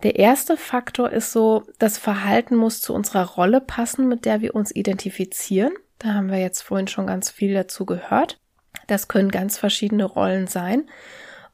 Der 0.03 0.17
erste 0.17 0.57
Faktor 0.57 1.11
ist 1.11 1.33
so, 1.33 1.65
das 1.79 1.99
Verhalten 1.99 2.57
muss 2.57 2.81
zu 2.81 2.95
unserer 2.95 3.25
Rolle 3.25 3.61
passen, 3.61 4.09
mit 4.09 4.25
der 4.25 4.41
wir 4.41 4.55
uns 4.55 4.71
identifizieren. 4.71 5.73
Da 5.99 6.15
haben 6.15 6.31
wir 6.31 6.39
jetzt 6.39 6.63
vorhin 6.63 6.87
schon 6.87 7.07
ganz 7.07 7.31
viel 7.31 7.53
dazu 7.53 7.85
gehört. 7.85 8.39
Das 8.87 9.09
können 9.09 9.31
ganz 9.31 9.59
verschiedene 9.59 10.05
Rollen 10.05 10.47
sein. 10.47 10.89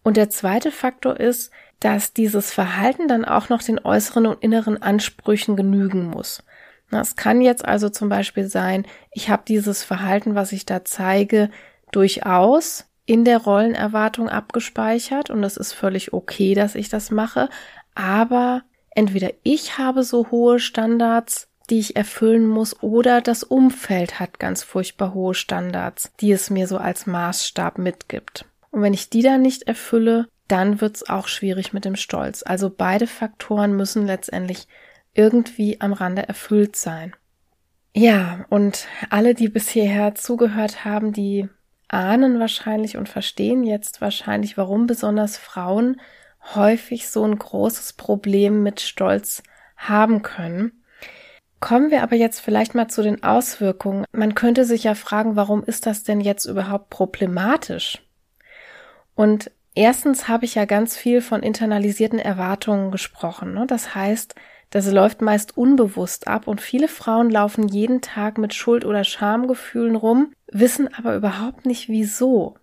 Und 0.02 0.18
der 0.18 0.28
zweite 0.28 0.70
Faktor 0.70 1.18
ist, 1.18 1.50
dass 1.80 2.12
dieses 2.12 2.52
Verhalten 2.52 3.08
dann 3.08 3.24
auch 3.24 3.48
noch 3.48 3.62
den 3.62 3.78
äußeren 3.78 4.26
und 4.26 4.42
inneren 4.42 4.80
Ansprüchen 4.80 5.56
genügen 5.56 6.04
muss. 6.04 6.42
Es 6.90 7.16
kann 7.16 7.40
jetzt 7.40 7.64
also 7.64 7.88
zum 7.88 8.08
Beispiel 8.08 8.46
sein, 8.46 8.86
ich 9.10 9.28
habe 9.28 9.42
dieses 9.48 9.82
Verhalten, 9.82 10.34
was 10.34 10.52
ich 10.52 10.64
da 10.64 10.84
zeige, 10.84 11.50
durchaus 11.90 12.86
in 13.06 13.24
der 13.24 13.38
Rollenerwartung 13.38 14.28
abgespeichert 14.28 15.30
und 15.30 15.44
es 15.44 15.56
ist 15.56 15.72
völlig 15.72 16.12
okay, 16.12 16.54
dass 16.54 16.74
ich 16.74 16.88
das 16.88 17.10
mache, 17.10 17.48
aber 17.94 18.62
entweder 18.90 19.30
ich 19.42 19.78
habe 19.78 20.02
so 20.04 20.30
hohe 20.30 20.58
Standards, 20.58 21.48
die 21.70 21.78
ich 21.78 21.96
erfüllen 21.96 22.46
muss, 22.46 22.82
oder 22.82 23.20
das 23.20 23.42
Umfeld 23.42 24.20
hat 24.20 24.38
ganz 24.38 24.62
furchtbar 24.62 25.14
hohe 25.14 25.34
Standards, 25.34 26.12
die 26.20 26.32
es 26.32 26.50
mir 26.50 26.66
so 26.66 26.78
als 26.78 27.06
Maßstab 27.06 27.78
mitgibt. 27.78 28.46
Und 28.70 28.82
wenn 28.82 28.94
ich 28.94 29.10
die 29.10 29.22
dann 29.22 29.42
nicht 29.42 29.62
erfülle, 29.64 30.26
dann 30.48 30.80
wird's 30.80 31.08
auch 31.08 31.28
schwierig 31.28 31.72
mit 31.72 31.84
dem 31.84 31.96
Stolz. 31.96 32.42
Also 32.44 32.70
beide 32.70 33.06
Faktoren 33.06 33.76
müssen 33.76 34.06
letztendlich 34.06 34.66
irgendwie 35.14 35.80
am 35.80 35.92
Rande 35.92 36.28
erfüllt 36.28 36.76
sein. 36.76 37.14
Ja, 37.94 38.44
und 38.50 38.88
alle, 39.08 39.34
die 39.34 39.48
bis 39.48 39.68
hierher 39.68 40.16
zugehört 40.16 40.84
haben, 40.84 41.12
die 41.12 41.48
ahnen 41.88 42.38
wahrscheinlich 42.40 42.96
und 42.96 43.08
verstehen 43.08 43.64
jetzt 43.64 44.00
wahrscheinlich, 44.00 44.56
warum 44.56 44.86
besonders 44.86 45.36
Frauen 45.36 46.00
häufig 46.54 47.08
so 47.08 47.24
ein 47.24 47.38
großes 47.38 47.94
Problem 47.94 48.62
mit 48.62 48.80
Stolz 48.80 49.42
haben 49.76 50.22
können. 50.22 50.84
Kommen 51.60 51.90
wir 51.90 52.02
aber 52.02 52.16
jetzt 52.16 52.40
vielleicht 52.40 52.74
mal 52.74 52.88
zu 52.88 53.02
den 53.02 53.22
Auswirkungen. 53.22 54.04
Man 54.12 54.34
könnte 54.34 54.64
sich 54.64 54.84
ja 54.84 54.94
fragen, 54.94 55.36
warum 55.36 55.64
ist 55.64 55.86
das 55.86 56.02
denn 56.02 56.20
jetzt 56.20 56.44
überhaupt 56.44 56.90
problematisch? 56.90 58.02
Und 59.14 59.50
erstens 59.74 60.28
habe 60.28 60.44
ich 60.44 60.56
ja 60.56 60.66
ganz 60.66 60.96
viel 60.96 61.22
von 61.22 61.42
internalisierten 61.42 62.18
Erwartungen 62.18 62.90
gesprochen. 62.90 63.54
Ne? 63.54 63.66
Das 63.66 63.94
heißt, 63.94 64.34
das 64.70 64.90
läuft 64.90 65.22
meist 65.22 65.56
unbewusst 65.56 66.26
ab 66.26 66.48
und 66.48 66.60
viele 66.60 66.88
Frauen 66.88 67.30
laufen 67.30 67.68
jeden 67.68 68.00
Tag 68.00 68.38
mit 68.38 68.54
Schuld- 68.54 68.84
oder 68.84 69.04
Schamgefühlen 69.04 69.94
rum, 69.94 70.32
wissen 70.54 70.88
aber 70.94 71.16
überhaupt 71.16 71.66
nicht 71.66 71.88
wieso. 71.88 72.56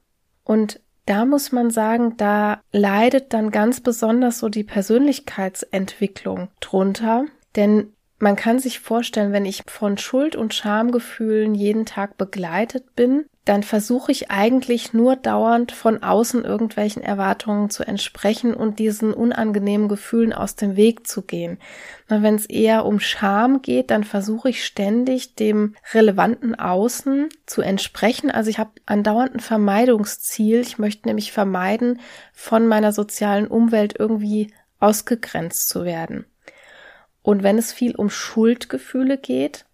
Und 0.44 0.80
da 1.06 1.26
muss 1.26 1.52
man 1.52 1.70
sagen, 1.70 2.16
da 2.18 2.62
leidet 2.72 3.34
dann 3.34 3.52
ganz 3.52 3.82
besonders 3.82 4.40
so 4.40 4.50
die 4.50 4.64
Persönlichkeitsentwicklung 4.64 6.50
drunter, 6.60 7.26
denn 7.56 7.94
man 8.18 8.36
kann 8.36 8.60
sich 8.60 8.80
vorstellen, 8.80 9.34
wenn 9.34 9.46
ich 9.46 9.64
von 9.68 9.98
Schuld- 9.98 10.36
und 10.36 10.54
Schamgefühlen 10.54 11.56
jeden 11.56 11.86
Tag 11.86 12.18
begleitet 12.18 12.96
bin, 12.96 13.26
dann 13.46 13.64
versuche 13.64 14.12
ich 14.12 14.30
eigentlich 14.30 14.94
nur 14.94 15.16
dauernd 15.16 15.72
von 15.72 16.04
außen 16.04 16.44
irgendwelchen 16.46 17.02
Erwartungen 17.02 17.72
zu 17.72 17.84
entsprechen 17.84 18.54
und 18.54 18.78
diesen 18.78 19.14
unangenehmen 19.14 19.88
Gefühlen 19.88 20.32
aus 20.32 20.56
dem 20.56 20.76
Weg 20.76 21.08
zu 21.08 21.24
gehen. 21.24 21.58
Wenn 22.08 22.36
es 22.36 22.46
eher 22.46 22.86
um 22.86 23.00
Scham 23.00 23.64
geht, 23.64 23.90
dann 23.90 24.04
versuche 24.04 24.50
ich 24.50 24.64
ständig 24.64 25.36
dem 25.36 25.76
relevanten 25.92 26.54
Außen 26.54 27.30
zu 27.48 27.64
entsprechen. 27.64 28.30
Also 28.30 28.52
ich 28.52 28.60
habe 28.60 28.72
andauernd 28.86 29.34
ein 29.34 29.40
Vermeidungsziel. 29.40 30.60
Ich 30.60 30.78
möchte 30.78 31.08
nämlich 31.08 31.32
vermeiden, 31.32 32.00
von 32.34 32.68
meiner 32.68 32.92
sozialen 32.92 33.48
Umwelt 33.48 33.96
irgendwie 33.98 34.54
ausgegrenzt 34.80 35.68
zu 35.68 35.84
werden. 35.84 36.26
Und 37.24 37.42
wenn 37.42 37.58
es 37.58 37.74
viel 37.74 37.96
um 37.96 38.10
Schuldgefühle 38.12 39.18
geht, 39.18 39.66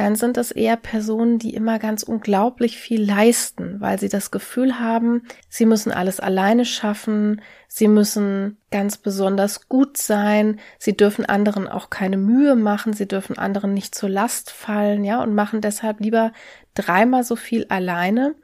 dann 0.00 0.16
sind 0.16 0.38
es 0.38 0.50
eher 0.50 0.78
Personen, 0.78 1.38
die 1.38 1.52
immer 1.52 1.78
ganz 1.78 2.02
unglaublich 2.02 2.78
viel 2.78 3.04
leisten, 3.04 3.82
weil 3.82 4.00
sie 4.00 4.08
das 4.08 4.30
Gefühl 4.30 4.80
haben, 4.80 5.24
sie 5.50 5.66
müssen 5.66 5.92
alles 5.92 6.20
alleine 6.20 6.64
schaffen, 6.64 7.42
sie 7.68 7.86
müssen 7.86 8.56
ganz 8.70 8.96
besonders 8.96 9.68
gut 9.68 9.98
sein, 9.98 10.58
sie 10.78 10.96
dürfen 10.96 11.26
anderen 11.26 11.68
auch 11.68 11.90
keine 11.90 12.16
Mühe 12.16 12.56
machen, 12.56 12.94
sie 12.94 13.06
dürfen 13.06 13.36
anderen 13.36 13.74
nicht 13.74 13.94
zur 13.94 14.08
Last 14.08 14.50
fallen, 14.50 15.04
ja, 15.04 15.22
und 15.22 15.34
machen 15.34 15.60
deshalb 15.60 16.00
lieber 16.00 16.32
dreimal 16.72 17.22
so 17.22 17.36
viel 17.36 17.66
alleine, 17.68 18.34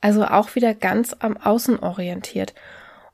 also 0.00 0.24
auch 0.24 0.54
wieder 0.54 0.72
ganz 0.72 1.14
am 1.18 1.36
Außen 1.36 1.80
orientiert. 1.80 2.54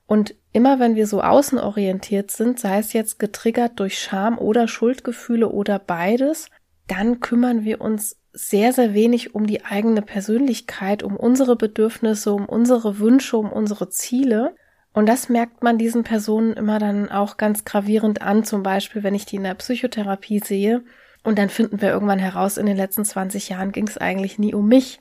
Und 0.07 0.37
immer 0.53 0.79
wenn 0.79 0.95
wir 0.95 1.09
so 1.09 1.23
außenorientiert 1.23 2.31
sind, 2.31 2.61
sei 2.61 2.79
es 2.79 2.93
jetzt 2.93 3.19
getriggert 3.19 3.81
durch 3.81 3.99
Scham 3.99 4.39
oder 4.39 4.69
Schuldgefühle 4.69 5.49
oder 5.49 5.81
beides, 5.81 6.51
dann 6.87 7.21
kümmern 7.21 7.65
wir 7.65 7.81
uns 7.81 8.19
sehr, 8.33 8.73
sehr 8.73 8.95
wenig 8.95 9.35
um 9.35 9.47
die 9.47 9.65
eigene 9.65 10.03
Persönlichkeit, 10.03 11.03
um 11.03 11.17
unsere 11.17 11.57
Bedürfnisse, 11.57 12.33
um 12.33 12.47
unsere 12.47 12.99
Wünsche, 12.99 13.37
um 13.37 13.53
unsere 13.53 13.89
Ziele. 13.89 14.57
Und 14.93 15.07
das 15.07 15.29
merkt 15.29 15.63
man 15.63 15.79
diesen 15.79 16.03
Personen 16.03 16.53
immer 16.53 16.79
dann 16.79 17.11
auch 17.11 17.37
ganz 17.37 17.65
gravierend 17.65 18.23
an, 18.23 18.45
zum 18.45 18.63
Beispiel, 18.63 19.03
wenn 19.03 19.15
ich 19.15 19.27
die 19.27 19.37
in 19.37 19.45
der 19.45 19.55
Psychotherapie 19.55 20.41
sehe, 20.41 20.83
Und 21.25 21.39
dann 21.39 21.49
finden 21.49 21.81
wir 21.81 21.91
irgendwann 21.91 22.19
heraus, 22.19 22.59
in 22.59 22.67
den 22.67 22.77
letzten 22.77 23.05
20 23.05 23.49
Jahren 23.49 23.73
ging 23.73 23.89
es 23.89 23.99
eigentlich 23.99 24.39
nie 24.39 24.55
um 24.55 24.69
mich. 24.69 25.01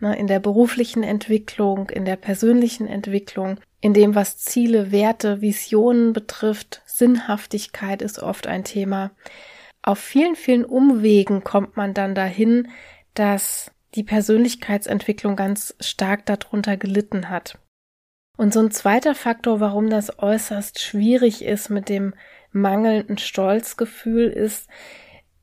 Ne, 0.00 0.16
in 0.16 0.26
der 0.26 0.40
beruflichen 0.40 1.02
Entwicklung, 1.02 1.90
in 1.90 2.06
der 2.06 2.16
persönlichen 2.16 2.86
Entwicklung, 2.86 3.60
in 3.82 3.92
dem, 3.92 4.14
was 4.14 4.38
Ziele, 4.38 4.92
Werte, 4.92 5.42
Visionen 5.42 6.14
betrifft. 6.14 6.82
Sinnhaftigkeit 6.86 8.00
ist 8.00 8.18
oft 8.18 8.46
ein 8.46 8.64
Thema. 8.64 9.10
Auf 9.82 9.98
vielen, 9.98 10.36
vielen 10.36 10.64
Umwegen 10.64 11.42
kommt 11.42 11.76
man 11.76 11.94
dann 11.94 12.14
dahin, 12.14 12.68
dass 13.14 13.70
die 13.94 14.04
Persönlichkeitsentwicklung 14.04 15.36
ganz 15.36 15.74
stark 15.80 16.26
darunter 16.26 16.76
gelitten 16.76 17.28
hat. 17.28 17.58
Und 18.36 18.54
so 18.54 18.60
ein 18.60 18.70
zweiter 18.70 19.14
Faktor, 19.14 19.60
warum 19.60 19.90
das 19.90 20.18
äußerst 20.18 20.80
schwierig 20.80 21.44
ist 21.44 21.68
mit 21.68 21.88
dem 21.88 22.14
mangelnden 22.52 23.18
Stolzgefühl, 23.18 24.28
ist, 24.28 24.68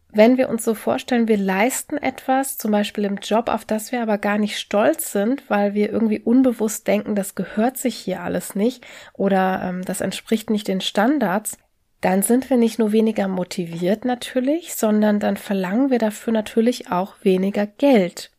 wenn 0.09 0.37
wir 0.37 0.49
uns 0.49 0.63
so 0.63 0.73
vorstellen, 0.73 1.27
wir 1.27 1.37
leisten 1.37 1.97
etwas, 1.97 2.57
zum 2.57 2.71
Beispiel 2.71 3.03
im 3.03 3.17
Job, 3.17 3.49
auf 3.49 3.65
das 3.65 3.91
wir 3.91 4.01
aber 4.01 4.17
gar 4.17 4.37
nicht 4.37 4.57
stolz 4.57 5.11
sind, 5.11 5.47
weil 5.49 5.73
wir 5.73 5.91
irgendwie 5.91 6.19
unbewusst 6.19 6.87
denken, 6.87 7.13
das 7.13 7.35
gehört 7.35 7.77
sich 7.77 7.95
hier 7.95 8.21
alles 8.21 8.55
nicht 8.55 8.85
oder 9.13 9.61
ähm, 9.63 9.83
das 9.83 10.01
entspricht 10.01 10.49
nicht 10.49 10.67
den 10.67 10.81
Standards, 10.81 11.57
dann 12.01 12.21
sind 12.21 12.49
wir 12.49 12.57
nicht 12.57 12.79
nur 12.79 12.91
weniger 12.91 13.27
motiviert 13.27 14.05
natürlich, 14.05 14.75
sondern 14.75 15.19
dann 15.19 15.37
verlangen 15.37 15.89
wir 15.89 15.99
dafür 15.99 16.33
natürlich 16.33 16.91
auch 16.91 17.15
weniger 17.23 17.65
Geld. 17.65 18.31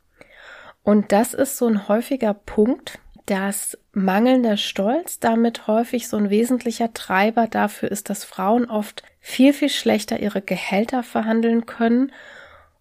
Und 0.82 1.12
das 1.12 1.34
ist 1.34 1.58
so 1.58 1.66
ein 1.66 1.88
häufiger 1.88 2.34
Punkt, 2.34 2.98
dass 3.26 3.76
mangelnder 3.92 4.56
Stolz 4.56 5.18
damit 5.18 5.66
häufig 5.66 6.08
so 6.08 6.16
ein 6.16 6.30
wesentlicher 6.30 6.94
Treiber 6.94 7.46
dafür 7.46 7.90
ist, 7.90 8.08
dass 8.08 8.24
Frauen 8.24 8.70
oft 8.70 9.02
viel, 9.20 9.52
viel 9.52 9.68
schlechter 9.68 10.20
ihre 10.20 10.40
Gehälter 10.40 11.02
verhandeln 11.02 11.66
können. 11.66 12.12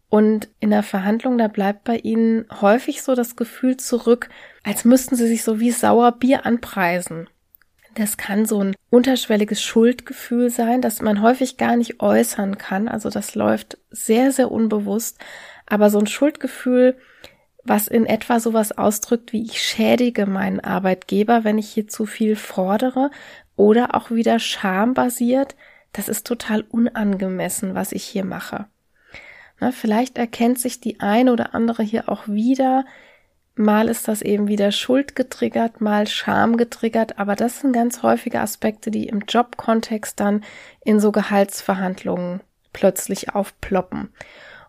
Und 0.10 0.48
in 0.62 0.70
der 0.70 0.84
Verhandlung, 0.84 1.38
da 1.38 1.50
bleibt 1.50 1.84
bei 1.84 1.98
ihnen 1.98 2.46
häufig 2.62 3.02
so 3.02 3.14
das 3.14 3.36
Gefühl 3.36 3.76
zurück, 3.76 4.30
als 4.64 4.86
müssten 4.86 5.18
sie 5.18 5.28
sich 5.28 5.44
so 5.44 5.60
wie 5.60 5.72
Sauerbier 5.72 6.46
anpreisen. 6.46 7.28
Das 7.98 8.16
kann 8.16 8.46
so 8.46 8.63
ein 8.63 8.75
unterschwelliges 8.92 9.60
Schuldgefühl 9.63 10.51
sein, 10.51 10.84
das 10.84 11.01
man 11.01 11.24
häufig 11.24 11.58
gar 11.58 11.75
nicht 11.75 12.00
äußern 12.00 12.60
kann. 12.60 12.88
Also 12.88 13.10
das 13.10 13.34
läuft 13.34 13.80
sehr, 13.89 14.32
sehr 14.32 14.51
unbewusst. 14.51 15.18
Aber 15.66 15.89
so 15.89 15.98
ein 15.98 16.06
Schuldgefühl, 16.06 16.96
was 17.63 17.88
in 17.88 18.06
etwa 18.06 18.39
sowas 18.39 18.72
ausdrückt 18.72 19.34
wie 19.34 19.44
ich 19.44 19.60
schädige 19.60 20.27
meinen 20.27 20.60
Arbeitgeber, 20.60 21.44
wenn 21.44 21.58
ich 21.58 21.70
hier 21.70 21.88
zu 21.88 22.06
viel 22.06 22.36
fordere 22.36 23.10
oder 23.56 23.96
auch 23.96 24.12
wieder 24.12 24.38
schambasiert, 24.38 25.56
das 25.92 26.08
ist 26.08 26.27
total 26.27 26.62
unangemessen, 26.70 27.74
was 27.74 27.92
ich 27.92 28.04
hier 28.04 28.25
mache. 28.25 28.68
Na, 29.60 29.72
vielleicht 29.72 30.20
erkennt 30.20 30.60
sich 30.60 30.80
die 30.80 31.00
eine 31.00 31.34
oder 31.34 31.56
andere 31.56 31.82
hier 31.82 32.10
auch 32.10 32.27
wieder. 32.27 32.86
Mal 33.60 33.90
ist 33.90 34.08
das 34.08 34.22
eben 34.22 34.48
wieder 34.48 34.72
Schuld 34.72 35.16
getriggert, 35.16 35.82
mal 35.82 36.06
Scham 36.08 36.58
getriggert, 36.58 37.18
aber 37.18 37.36
das 37.36 37.62
sind 37.62 37.74
ganz 37.74 38.04
häufige 38.04 38.40
Aspekte, 38.40 38.92
die 38.92 39.08
im 39.08 39.22
Jobkontext 39.28 40.20
dann 40.20 40.44
in 40.84 41.00
so 41.00 41.12
Gehaltsverhandlungen 41.12 42.42
plötzlich 42.72 43.34
aufploppen. 43.34 44.14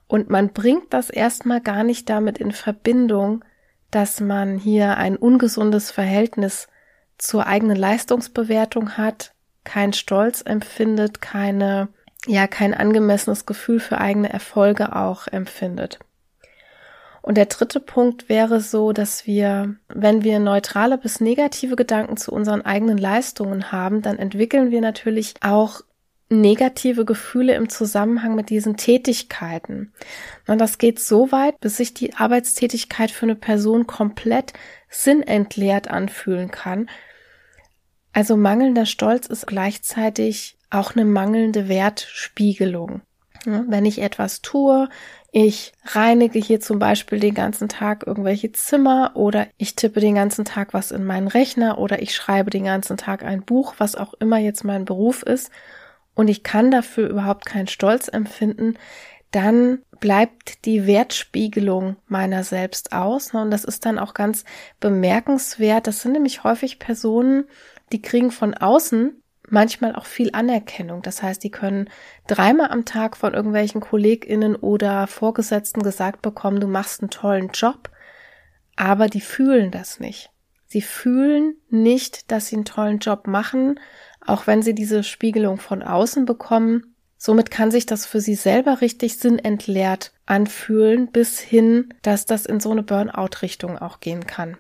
Und 0.07 0.30
man 0.30 0.54
bringt 0.54 0.95
das 0.95 1.11
erstmal 1.11 1.61
gar 1.61 1.85
nicht 1.85 2.09
damit 2.09 2.38
in 2.38 2.52
Verbindung, 2.52 3.45
dass 3.90 4.21
man 4.21 4.57
hier 4.57 4.97
ein 4.97 5.16
ungesundes 5.16 5.90
Verhältnis 5.90 6.68
zur 7.18 7.47
eigenen 7.47 7.76
Leistungsbewertung 7.76 8.97
hat, 8.97 9.33
kein 9.64 9.92
Stolz 9.92 10.40
empfindet, 10.40 11.21
keine, 11.21 11.88
ja, 12.26 12.47
kein 12.47 12.73
angemessenes 12.73 13.45
Gefühl 13.45 13.80
für 13.80 13.99
eigene 13.99 14.33
Erfolge 14.33 14.97
auch 14.97 15.26
empfindet. 15.26 15.99
Und 17.28 17.35
der 17.35 17.44
dritte 17.44 17.78
Punkt 17.78 18.30
wäre 18.30 18.62
so, 18.62 18.94
dass 18.94 19.26
wir, 19.26 19.76
wenn 19.88 20.25
wir 20.25 20.38
neutrale 20.38 20.97
bis 20.97 21.20
negative 21.20 21.76
Gedanken 21.76 22.16
zu 22.16 22.32
unseren 22.32 22.62
eigenen 22.62 22.96
Leistungen 22.96 23.70
haben, 23.70 24.00
dann 24.00 24.18
entwickeln 24.18 24.70
wir 24.70 24.81
natürlich 24.81 25.35
auch 25.42 25.83
negative 26.31 27.05
Gefühle 27.05 27.55
im 27.55 27.68
Zusammenhang 27.68 28.35
mit 28.35 28.48
diesen 28.48 28.79
Tätigkeiten. 28.79 29.92
Und 30.46 30.59
das 30.59 30.79
geht 30.79 31.00
so 31.00 31.31
weit, 31.31 31.61
bis 31.61 31.76
sich 31.76 31.92
die 31.92 32.14
Arbeitstätigkeit 32.14 33.11
für 33.11 33.26
eine 33.26 33.35
Person 33.35 33.87
komplett 33.87 34.55
sinnentleert 34.88 35.88
anfühlen 35.88 36.50
kann. 36.50 36.88
Also 38.14 38.38
mangelnder 38.38 38.87
Stolz 38.87 39.26
ist 39.26 39.46
gleichzeitig 39.46 40.57
auch 40.70 40.96
eine 40.96 41.05
mangelnde 41.05 41.68
Wertspiegelung. 41.68 43.03
Wenn 43.44 43.87
ich 43.87 44.00
etwas 44.00 44.42
tue, 44.42 44.88
ich 45.31 45.73
reinige 45.85 46.38
hier 46.38 46.61
zum 46.61 46.79
Beispiel 46.79 47.21
den 47.21 47.35
ganzen 47.35 47.69
Tag 47.69 48.07
irgendwelche 48.07 48.53
Zimmer 48.53 49.12
oder 49.14 49.47
ich 49.59 49.77
tippe 49.77 50.01
den 50.01 50.14
ganzen 50.14 50.45
Tag 50.45 50.73
was 50.73 50.91
in 50.91 51.05
meinen 51.05 51.29
Rechner 51.29 51.79
oder 51.79 52.01
ich 52.01 52.14
schreibe 52.14 52.51
den 52.51 52.64
ganzen 52.64 52.97
Tag 52.97 53.23
ein 53.23 53.43
Buch, 53.43 53.75
was 53.79 53.95
auch 53.95 54.14
immer 54.14 54.38
jetzt 54.38 54.64
mein 54.64 54.85
Beruf 54.85 55.23
ist 55.23 55.51
und 56.19 56.27
ich 56.27 56.43
kann 56.43 56.73
dafür 56.73 57.09
überhaupt 57.09 57.47
keinen 57.47 57.69
Stolz 57.69 58.09
empfinden, 58.09 58.75
dann 59.31 59.83
bleibt 60.01 60.64
die 60.64 60.85
Wertspiegelung 60.85 61.95
meiner 62.07 62.43
selbst 62.43 62.93
aus. 62.93 63.35
Und 63.35 63.53
das 63.53 63.64
ist 63.64 63.87
dann 63.87 64.01
auch 64.01 64.14
ganz 64.14 64.45
bemerkenswert. 64.81 65.87
Das 65.87 66.03
sind 66.03 66.12
nämlich 66.12 66.43
häufig 66.43 66.81
Personen, 66.81 67.45
die 67.93 68.03
kriegen 68.03 68.31
von 68.31 68.55
außen 68.55 69.23
manchmal 69.50 69.94
auch 69.94 70.06
viel 70.06 70.30
Anerkennung. 70.32 71.02
Das 71.02 71.22
heißt, 71.22 71.42
die 71.42 71.50
können 71.50 71.88
dreimal 72.26 72.70
am 72.70 72.84
Tag 72.84 73.16
von 73.16 73.34
irgendwelchen 73.34 73.80
KollegInnen 73.80 74.56
oder 74.56 75.06
Vorgesetzten 75.06 75.82
gesagt 75.82 76.22
bekommen, 76.22 76.61
du 76.61 76.66
machst 76.66 77.00
einen 77.00 77.11
tollen 77.11 77.48
Job, 77.48 77.90
aber 78.76 79.08
die 79.08 79.20
fühlen 79.20 79.70
das 79.70 80.00
nicht. 80.00 80.30
Sie 80.66 80.82
fühlen 80.82 81.56
nicht, 81.70 82.30
dass 82.30 82.48
sie 82.48 82.56
einen 82.56 82.64
tollen 82.66 82.98
Job 82.98 83.26
machen, 83.26 83.80
auch 84.24 84.46
wenn 84.46 84.62
sie 84.62 84.74
diese 84.74 85.02
Spiegelung 85.02 85.58
von 85.58 85.82
außen 85.82 86.26
bekommen. 86.26 86.94
Somit 87.16 87.50
kann 87.50 87.70
sich 87.70 87.87
das 87.87 88.06
für 88.06 88.20
sie 88.20 88.34
selber 88.34 88.80
richtig 88.80 89.18
sinnentleert 89.18 90.12
anfühlen, 90.26 91.11
bis 91.11 91.40
hin, 91.40 91.94
dass 92.02 92.26
das 92.26 92.46
in 92.46 92.61
so 92.61 92.70
eine 92.70 92.82
Burnout-Richtung 92.82 93.78
auch 93.78 94.00
gehen 94.00 94.26
kann. 94.26 94.56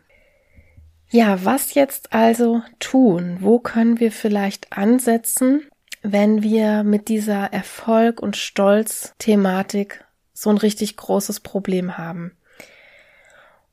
Ja, 1.10 1.44
was 1.44 1.74
jetzt 1.74 2.12
also 2.12 2.62
tun? 2.80 3.38
Wo 3.40 3.58
können 3.58 3.98
wir 3.98 4.12
vielleicht 4.12 4.72
ansetzen, 4.76 5.66
wenn 6.02 6.42
wir 6.42 6.82
mit 6.84 7.08
dieser 7.08 7.52
Erfolg- 7.52 8.20
und 8.20 8.36
Stolz-Thematik 8.36 10.04
so 10.34 10.50
ein 10.50 10.58
richtig 10.58 10.96
großes 10.96 11.40
Problem 11.40 11.96
haben? 11.96 12.36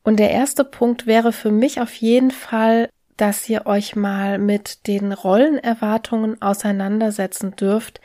Und 0.03 0.17
der 0.17 0.31
erste 0.31 0.63
Punkt 0.63 1.07
wäre 1.07 1.33
für 1.33 1.51
mich 1.51 1.81
auf 1.81 1.93
jeden 1.95 2.31
Fall, 2.31 2.89
dass 3.17 3.49
ihr 3.49 3.65
euch 3.65 3.95
mal 3.95 4.37
mit 4.37 4.87
den 4.87 5.11
Rollenerwartungen 5.11 6.41
auseinandersetzen 6.41 7.55
dürft, 7.55 7.99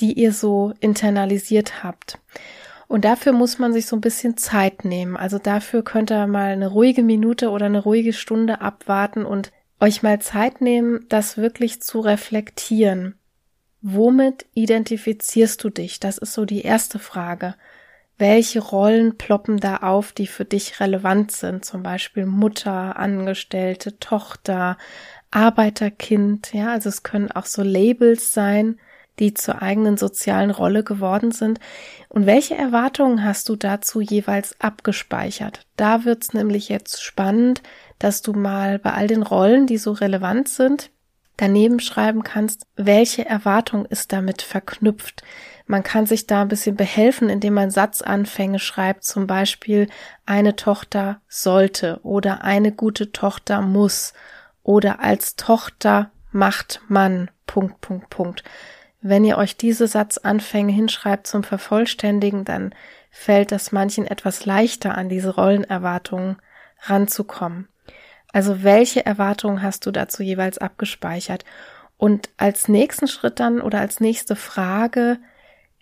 die 0.00 0.14
ihr 0.14 0.32
so 0.32 0.72
internalisiert 0.80 1.84
habt. 1.84 2.18
Und 2.92 3.06
dafür 3.06 3.32
muss 3.32 3.58
man 3.58 3.72
sich 3.72 3.86
so 3.86 3.96
ein 3.96 4.02
bisschen 4.02 4.36
Zeit 4.36 4.84
nehmen. 4.84 5.16
Also 5.16 5.38
dafür 5.38 5.82
könnt 5.82 6.12
ihr 6.12 6.26
mal 6.26 6.52
eine 6.52 6.68
ruhige 6.68 7.02
Minute 7.02 7.48
oder 7.48 7.66
eine 7.66 7.82
ruhige 7.82 8.12
Stunde 8.12 8.60
abwarten 8.60 9.24
und 9.24 9.50
euch 9.80 10.02
mal 10.02 10.20
Zeit 10.20 10.60
nehmen, 10.60 11.06
das 11.08 11.38
wirklich 11.38 11.80
zu 11.80 12.00
reflektieren. 12.00 13.14
Womit 13.80 14.44
identifizierst 14.52 15.64
du 15.64 15.70
dich? 15.70 16.00
Das 16.00 16.18
ist 16.18 16.34
so 16.34 16.44
die 16.44 16.60
erste 16.60 16.98
Frage 16.98 17.54
welche 18.18 18.60
Rollen 18.60 19.18
ploppen 19.18 19.58
da 19.58 19.78
auf, 19.78 20.12
die 20.12 20.28
für 20.28 20.44
dich 20.44 20.78
relevant 20.78 21.32
sind, 21.32 21.64
zum 21.64 21.82
Beispiel 21.82 22.24
Mutter, 22.24 22.96
Angestellte, 22.96 23.98
Tochter, 23.98 24.78
Arbeiterkind, 25.32 26.52
ja, 26.52 26.70
also 26.70 26.88
es 26.88 27.02
können 27.02 27.32
auch 27.32 27.46
so 27.46 27.62
Labels 27.64 28.32
sein, 28.32 28.78
die 29.22 29.34
zur 29.34 29.62
eigenen 29.62 29.96
sozialen 29.96 30.50
Rolle 30.50 30.82
geworden 30.82 31.30
sind. 31.30 31.60
Und 32.08 32.26
welche 32.26 32.56
Erwartungen 32.56 33.24
hast 33.24 33.48
du 33.48 33.54
dazu 33.54 34.00
jeweils 34.00 34.60
abgespeichert? 34.60 35.64
Da 35.76 36.04
wird's 36.04 36.34
nämlich 36.34 36.68
jetzt 36.68 37.02
spannend, 37.02 37.62
dass 38.00 38.20
du 38.20 38.32
mal 38.32 38.80
bei 38.80 38.92
all 38.92 39.06
den 39.06 39.22
Rollen, 39.22 39.68
die 39.68 39.78
so 39.78 39.92
relevant 39.92 40.48
sind, 40.48 40.90
daneben 41.36 41.78
schreiben 41.78 42.24
kannst, 42.24 42.66
welche 42.74 43.24
Erwartung 43.24 43.86
ist 43.86 44.12
damit 44.12 44.42
verknüpft. 44.42 45.22
Man 45.66 45.84
kann 45.84 46.06
sich 46.06 46.26
da 46.26 46.42
ein 46.42 46.48
bisschen 46.48 46.74
behelfen, 46.74 47.28
indem 47.28 47.54
man 47.54 47.70
Satzanfänge 47.70 48.58
schreibt, 48.58 49.04
zum 49.04 49.28
Beispiel 49.28 49.86
eine 50.26 50.56
Tochter 50.56 51.20
sollte 51.28 52.00
oder 52.02 52.42
eine 52.42 52.72
gute 52.72 53.12
Tochter 53.12 53.60
muss 53.60 54.14
oder 54.64 54.98
als 54.98 55.36
Tochter 55.36 56.10
macht 56.32 56.80
man, 56.88 57.30
Punkt, 57.46 57.80
Punkt, 57.80 58.10
Punkt. 58.10 58.42
Wenn 59.02 59.24
ihr 59.24 59.36
euch 59.36 59.56
diese 59.56 59.88
Satzanfänge 59.88 60.72
hinschreibt 60.72 61.26
zum 61.26 61.42
Vervollständigen, 61.42 62.44
dann 62.44 62.72
fällt 63.10 63.50
das 63.50 63.72
manchen 63.72 64.06
etwas 64.06 64.46
leichter, 64.46 64.96
an 64.96 65.08
diese 65.08 65.34
Rollenerwartungen 65.34 66.36
ranzukommen. 66.82 67.68
Also 68.32 68.62
welche 68.62 69.04
Erwartungen 69.04 69.60
hast 69.60 69.84
du 69.86 69.90
dazu 69.90 70.22
jeweils 70.22 70.58
abgespeichert? 70.58 71.44
Und 71.98 72.30
als 72.36 72.68
nächsten 72.68 73.08
Schritt 73.08 73.40
dann 73.40 73.60
oder 73.60 73.80
als 73.80 74.00
nächste 74.00 74.36
Frage, 74.36 75.18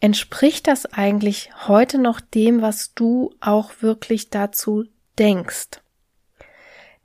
entspricht 0.00 0.66
das 0.66 0.87
eigentlich 0.87 1.50
heute 1.68 1.98
noch 1.98 2.20
dem, 2.20 2.62
was 2.62 2.94
du 2.94 3.35
auch 3.40 3.72
wirklich 3.80 4.30
dazu 4.30 4.85
denkst? 5.18 5.83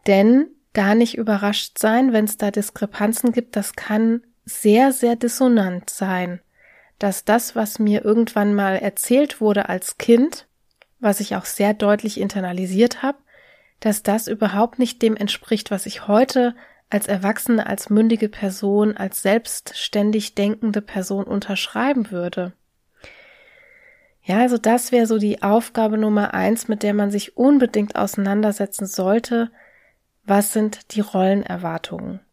Denn 0.07 0.47
da 0.73 0.95
nicht 0.95 1.17
überrascht 1.17 1.77
sein, 1.77 2.13
wenn 2.13 2.25
es 2.25 2.37
da 2.37 2.51
Diskrepanzen 2.51 3.31
gibt, 3.31 3.55
das 3.55 3.73
kann 3.73 4.21
sehr, 4.45 4.91
sehr 4.91 5.15
dissonant 5.15 5.89
sein, 5.89 6.39
dass 6.99 7.25
das, 7.25 7.55
was 7.55 7.79
mir 7.79 8.05
irgendwann 8.05 8.53
mal 8.53 8.77
erzählt 8.77 9.41
wurde 9.41 9.69
als 9.69 9.97
Kind, 9.97 10.47
was 10.99 11.19
ich 11.19 11.35
auch 11.35 11.45
sehr 11.45 11.73
deutlich 11.73 12.19
internalisiert 12.19 13.03
habe, 13.03 13.17
dass 13.79 14.03
das 14.03 14.27
überhaupt 14.27 14.79
nicht 14.79 15.01
dem 15.01 15.15
entspricht, 15.17 15.71
was 15.71 15.85
ich 15.85 16.07
heute 16.07 16.55
als 16.89 17.07
Erwachsene, 17.07 17.65
als 17.65 17.89
mündige 17.89 18.29
Person, 18.29 18.95
als 18.95 19.21
selbstständig 19.21 20.35
denkende 20.35 20.81
Person 20.81 21.25
unterschreiben 21.25 22.11
würde. 22.11 22.53
Ja, 24.23 24.39
also 24.39 24.57
das 24.57 24.91
wäre 24.91 25.05
so 25.05 25.17
die 25.17 25.43
Aufgabe 25.43 25.97
Nummer 25.97 26.33
eins, 26.33 26.67
mit 26.67 26.81
der 26.83 26.93
man 26.93 27.11
sich 27.11 27.37
unbedingt 27.37 27.95
auseinandersetzen 27.95 28.87
sollte. 28.87 29.51
Was 30.23 30.53
sind 30.53 30.95
die 30.95 31.01
Rollenerwartungen? 31.01 32.24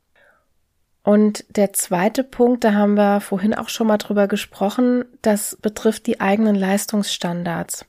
Und 1.03 1.45
der 1.57 1.73
zweite 1.73 2.23
Punkt, 2.23 2.65
da 2.65 2.75
haben 2.75 2.95
wir 2.95 3.21
vorhin 3.21 3.55
auch 3.55 3.69
schon 3.69 3.89
mal 3.89 3.99
drüber 3.99 4.29
gesprochen, 4.29 5.05
das 5.21 5.57
betrifft 5.61 6.07
die 6.07 6.21
eigenen 6.21 6.55
Leistungsstandards. 6.55 7.87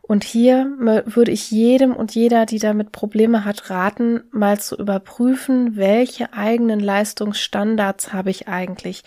Und 0.00 0.22
hier 0.24 0.72
würde 0.78 1.32
ich 1.32 1.50
jedem 1.50 1.94
und 1.94 2.14
jeder, 2.14 2.46
die 2.46 2.60
damit 2.60 2.92
Probleme 2.92 3.44
hat, 3.44 3.70
raten, 3.70 4.22
mal 4.30 4.58
zu 4.60 4.76
überprüfen, 4.78 5.76
welche 5.76 6.32
eigenen 6.32 6.80
Leistungsstandards 6.80 8.12
habe 8.12 8.30
ich 8.30 8.46
eigentlich. 8.46 9.02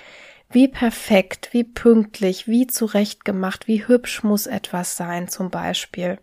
Wie 0.52 0.68
perfekt, 0.68 1.50
wie 1.54 1.64
pünktlich, 1.64 2.48
wie 2.48 2.68
zurechtgemacht, 2.68 3.68
wie 3.68 3.88
hübsch 3.88 4.24
muss 4.24 4.46
etwas 4.46 4.98
sein 4.98 5.30
zum 5.30 5.50
Beispiel. 5.50 6.20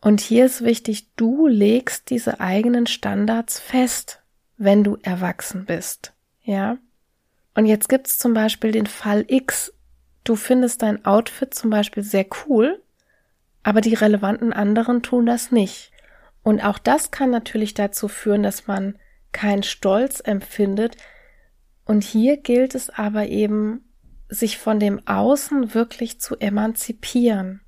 Und 0.00 0.20
hier 0.20 0.46
ist 0.46 0.64
wichtig, 0.64 1.08
du 1.16 1.46
legst 1.46 2.08
diese 2.10 2.40
eigenen 2.40 2.86
Standards 2.86 3.58
fest, 3.60 4.22
wenn 4.56 4.84
du 4.84 4.96
erwachsen 5.02 5.66
bist. 5.66 6.14
Ja? 6.48 6.78
Und 7.54 7.66
jetzt 7.66 7.88
gibt's 7.88 8.18
zum 8.18 8.34
Beispiel 8.34 8.72
den 8.72 8.86
Fall 8.86 9.24
X. 9.28 9.72
Du 10.24 10.36
findest 10.36 10.82
dein 10.82 11.04
Outfit 11.04 11.54
zum 11.54 11.70
Beispiel 11.70 12.02
sehr 12.02 12.26
cool 12.46 12.82
aber 13.68 13.82
die 13.82 13.92
relevanten 13.92 14.54
anderen 14.54 15.02
tun 15.02 15.26
das 15.26 15.52
nicht. 15.52 15.90
Und 16.42 16.64
auch 16.64 16.78
das 16.78 17.10
kann 17.10 17.30
natürlich 17.30 17.74
dazu 17.74 18.08
führen, 18.08 18.42
dass 18.42 18.66
man 18.66 18.98
keinen 19.32 19.62
Stolz 19.62 20.20
empfindet. 20.20 20.96
Und 21.84 22.02
hier 22.02 22.38
gilt 22.38 22.74
es 22.74 22.88
aber 22.88 23.26
eben, 23.26 23.84
sich 24.30 24.56
von 24.56 24.80
dem 24.80 25.06
Außen 25.06 25.74
wirklich 25.74 26.18
zu 26.18 26.36
emanzipieren. 26.36 27.60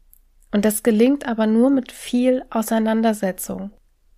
Und 0.52 0.64
das 0.64 0.82
gelingt 0.82 1.26
aber 1.26 1.46
nur 1.46 1.68
mit 1.68 1.92
viel 1.92 2.44
Auseinandersetzung. 2.48 3.70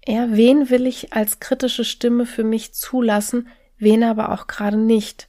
Ja, 0.07 0.27
wen 0.31 0.71
will 0.71 0.87
ich 0.87 1.13
als 1.13 1.41
kritische 1.41 1.85
Stimme 1.85 2.27
für 2.27 2.45
mich 2.45 2.75
zulassen, 2.75 3.49
wen 3.83 4.05
aber 4.05 4.33
auch 4.33 4.47
gerade 4.47 4.77
nicht? 4.77 5.29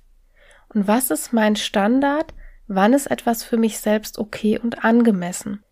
Und 0.69 0.87
was 0.87 1.11
ist 1.11 1.33
mein 1.33 1.55
Standard? 1.55 2.33
Wann 2.67 2.93
ist 2.93 3.07
etwas 3.07 3.43
für 3.43 3.57
mich 3.57 3.79
selbst 3.79 4.17
okay 4.17 4.57
und 4.57 4.83
angemessen? 4.85 5.63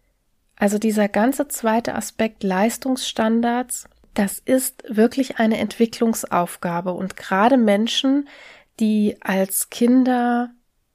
Also 0.56 0.78
dieser 0.78 1.08
ganze 1.08 1.48
zweite 1.48 1.96
Aspekt 1.96 2.44
Leistungsstandards, 2.44 3.88
das 4.13 4.39
ist 4.39 4.84
wirklich 4.88 5.38
eine 5.38 5.58
Entwicklungsaufgabe 5.58 6.91
und 6.91 7.15
gerade 7.15 7.58
Menschen, 7.58 8.28
die 8.80 9.17
als 9.22 9.70
Kinder 9.70 10.52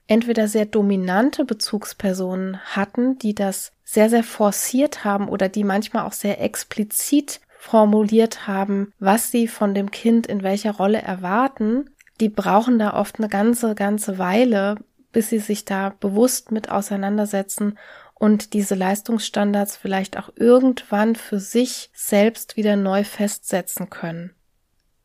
entweder 0.07 0.49
sehr 0.49 0.67
dominante 0.67 1.45
Bezugspersonen 1.45 2.61
hatten, 2.65 3.19
die 3.19 3.35
das 3.35 3.73
sehr, 3.83 4.11
sehr 4.11 4.23
forciert 4.25 5.05
haben 5.05 5.29
oder 5.29 5.49
die 5.49 5.65
manchmal 5.65 6.05
auch 6.05 6.13
sehr 6.13 6.41
explizit 6.41 7.41
formuliert 7.67 8.47
haben, 8.47 8.93
was 9.01 9.33
sie 9.33 9.49
von 9.49 9.75
dem 9.75 9.91
Kind 9.91 10.29
in 10.29 10.45
welcher 10.45 10.73
Rolle 10.73 11.03
erwarten, 11.03 11.91
die 12.21 12.29
brauchen 12.29 12.79
da 12.79 12.95
oft 12.95 13.19
eine 13.19 13.29
ganze, 13.29 13.75
ganze 13.75 14.19
Weile, 14.19 14.77
bis 15.11 15.31
sie 15.31 15.41
sich 15.41 15.65
da 15.65 15.95
bewusst 15.99 16.53
mit 16.53 16.71
auseinandersetzen 16.71 17.77
und 18.15 18.53
diese 18.55 18.77
Leistungsstandards 18.77 19.77
vielleicht 19.77 20.17
auch 20.17 20.31
irgendwann 20.37 21.17
für 21.17 21.41
sich 21.41 21.91
selbst 21.93 22.57
wieder 22.57 22.77
neu 22.77 23.03
festsetzen 23.03 23.91
können. 23.91 24.31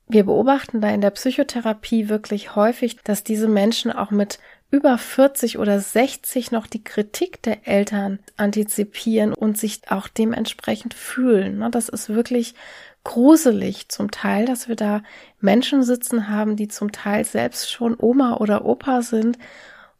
Wir 0.07 0.25
beobachten 0.25 0.81
da 0.81 0.89
in 0.89 1.01
der 1.01 1.11
Psychotherapie 1.11 2.09
wirklich 2.09 2.55
häufig, 2.55 2.97
dass 3.03 3.23
diese 3.23 3.47
Menschen 3.47 3.91
auch 3.91 4.11
mit 4.11 4.39
über 4.71 4.97
40 4.97 5.59
oder 5.59 5.79
60 5.79 6.51
noch 6.51 6.65
die 6.65 6.83
Kritik 6.83 7.43
der 7.43 7.67
Eltern 7.67 8.19
antizipieren 8.37 9.33
und 9.33 9.57
sich 9.57 9.81
auch 9.89 10.07
dementsprechend 10.07 10.93
fühlen. 10.93 11.69
Das 11.71 11.89
ist 11.89 12.09
wirklich 12.09 12.55
gruselig 13.03 13.89
zum 13.89 14.11
Teil, 14.11 14.45
dass 14.45 14.69
wir 14.69 14.77
da 14.77 15.03
Menschen 15.41 15.83
sitzen 15.83 16.29
haben, 16.29 16.55
die 16.55 16.69
zum 16.69 16.93
Teil 16.93 17.25
selbst 17.25 17.69
schon 17.69 17.95
Oma 17.99 18.37
oder 18.37 18.63
Opa 18.63 19.01
sind 19.01 19.37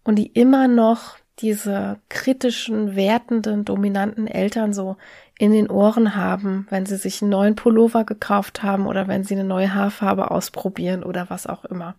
und 0.03 0.15
die 0.15 0.27
immer 0.27 0.69
noch 0.69 1.17
diese 1.39 1.99
kritischen, 2.07 2.95
wertenden, 2.95 3.65
dominanten 3.65 4.27
Eltern 4.27 4.73
so 4.73 4.95
in 5.37 5.51
den 5.51 5.69
Ohren 5.69 6.15
haben, 6.15 6.67
wenn 6.69 6.85
sie 6.85 6.97
sich 6.97 7.21
einen 7.21 7.31
neuen 7.31 7.55
Pullover 7.55 8.05
gekauft 8.05 8.63
haben 8.63 8.85
oder 8.85 9.07
wenn 9.07 9.23
sie 9.23 9.33
eine 9.33 9.43
neue 9.43 9.73
Haarfarbe 9.73 10.31
ausprobieren 10.31 11.03
oder 11.03 11.29
was 11.29 11.47
auch 11.47 11.65
immer. 11.65 11.95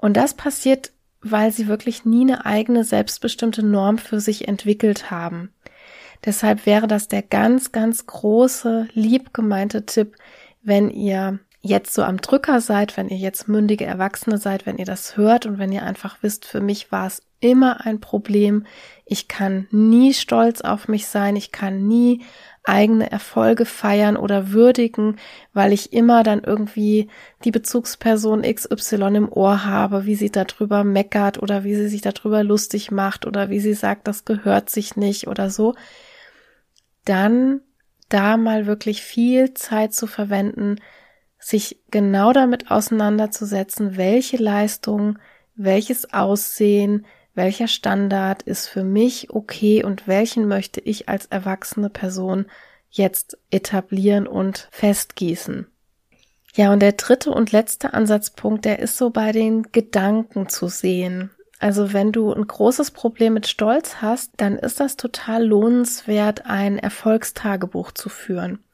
Und 0.00 0.16
das 0.16 0.34
passiert, 0.34 0.92
weil 1.20 1.52
sie 1.52 1.68
wirklich 1.68 2.04
nie 2.04 2.22
eine 2.22 2.46
eigene 2.46 2.84
selbstbestimmte 2.84 3.62
Norm 3.62 3.98
für 3.98 4.20
sich 4.20 4.48
entwickelt 4.48 5.10
haben. 5.10 5.52
Deshalb 6.24 6.66
wäre 6.66 6.86
das 6.86 7.08
der 7.08 7.22
ganz, 7.22 7.72
ganz 7.72 8.06
große, 8.06 8.88
lieb 8.92 9.32
gemeinte 9.32 9.86
Tipp, 9.86 10.16
wenn 10.62 10.90
ihr 10.90 11.38
jetzt 11.62 11.92
so 11.92 12.02
am 12.02 12.18
Drücker 12.18 12.60
seid, 12.60 12.96
wenn 12.96 13.08
ihr 13.08 13.18
jetzt 13.18 13.48
mündige 13.48 13.84
Erwachsene 13.84 14.38
seid, 14.38 14.64
wenn 14.64 14.78
ihr 14.78 14.86
das 14.86 15.16
hört 15.16 15.44
und 15.44 15.58
wenn 15.58 15.72
ihr 15.72 15.82
einfach 15.82 16.18
wisst, 16.22 16.46
für 16.46 16.60
mich 16.60 16.90
war 16.90 17.06
es 17.06 17.22
immer 17.40 17.84
ein 17.84 18.00
Problem. 18.00 18.66
Ich 19.04 19.28
kann 19.28 19.66
nie 19.70 20.14
stolz 20.14 20.60
auf 20.60 20.88
mich 20.88 21.06
sein. 21.06 21.36
Ich 21.36 21.52
kann 21.52 21.86
nie 21.86 22.22
eigene 22.64 23.10
Erfolge 23.10 23.64
feiern 23.64 24.16
oder 24.16 24.52
würdigen, 24.52 25.16
weil 25.52 25.72
ich 25.72 25.92
immer 25.92 26.22
dann 26.22 26.44
irgendwie 26.44 27.08
die 27.44 27.50
Bezugsperson 27.50 28.42
XY 28.42 29.16
im 29.16 29.32
Ohr 29.32 29.64
habe, 29.64 30.04
wie 30.04 30.14
sie 30.14 30.30
darüber 30.30 30.84
meckert 30.84 31.42
oder 31.42 31.64
wie 31.64 31.74
sie 31.74 31.88
sich 31.88 32.02
darüber 32.02 32.44
lustig 32.44 32.90
macht 32.90 33.26
oder 33.26 33.48
wie 33.48 33.60
sie 33.60 33.74
sagt, 33.74 34.06
das 34.06 34.24
gehört 34.24 34.68
sich 34.68 34.96
nicht 34.96 35.26
oder 35.26 35.50
so. 35.50 35.74
Dann 37.04 37.62
da 38.08 38.36
mal 38.36 38.66
wirklich 38.66 39.02
viel 39.02 39.54
Zeit 39.54 39.94
zu 39.94 40.06
verwenden, 40.06 40.76
sich 41.38 41.80
genau 41.90 42.32
damit 42.32 42.70
auseinanderzusetzen, 42.70 43.96
welche 43.96 44.36
Leistung, 44.36 45.18
welches 45.54 46.12
Aussehen, 46.12 47.06
welcher 47.34 47.68
Standard 47.68 48.42
ist 48.42 48.68
für 48.68 48.84
mich 48.84 49.30
okay 49.30 49.84
und 49.84 50.06
welchen 50.08 50.48
möchte 50.48 50.80
ich 50.80 51.08
als 51.08 51.26
erwachsene 51.26 51.90
Person 51.90 52.46
jetzt 52.90 53.38
etablieren 53.50 54.26
und 54.26 54.68
festgießen. 54.72 55.66
Ja, 56.54 56.72
und 56.72 56.80
der 56.80 56.92
dritte 56.92 57.30
und 57.30 57.52
letzte 57.52 57.94
Ansatzpunkt, 57.94 58.64
der 58.64 58.80
ist 58.80 58.96
so 58.96 59.10
bei 59.10 59.30
den 59.30 59.70
Gedanken 59.70 60.48
zu 60.48 60.66
sehen. 60.66 61.30
Also 61.60 61.92
wenn 61.92 62.10
du 62.10 62.32
ein 62.32 62.46
großes 62.46 62.90
Problem 62.90 63.34
mit 63.34 63.46
Stolz 63.46 63.96
hast, 64.00 64.32
dann 64.38 64.56
ist 64.56 64.80
das 64.80 64.96
total 64.96 65.44
lohnenswert, 65.44 66.46
ein 66.46 66.78
Erfolgstagebuch 66.78 67.92
zu 67.92 68.08
führen. 68.08 68.64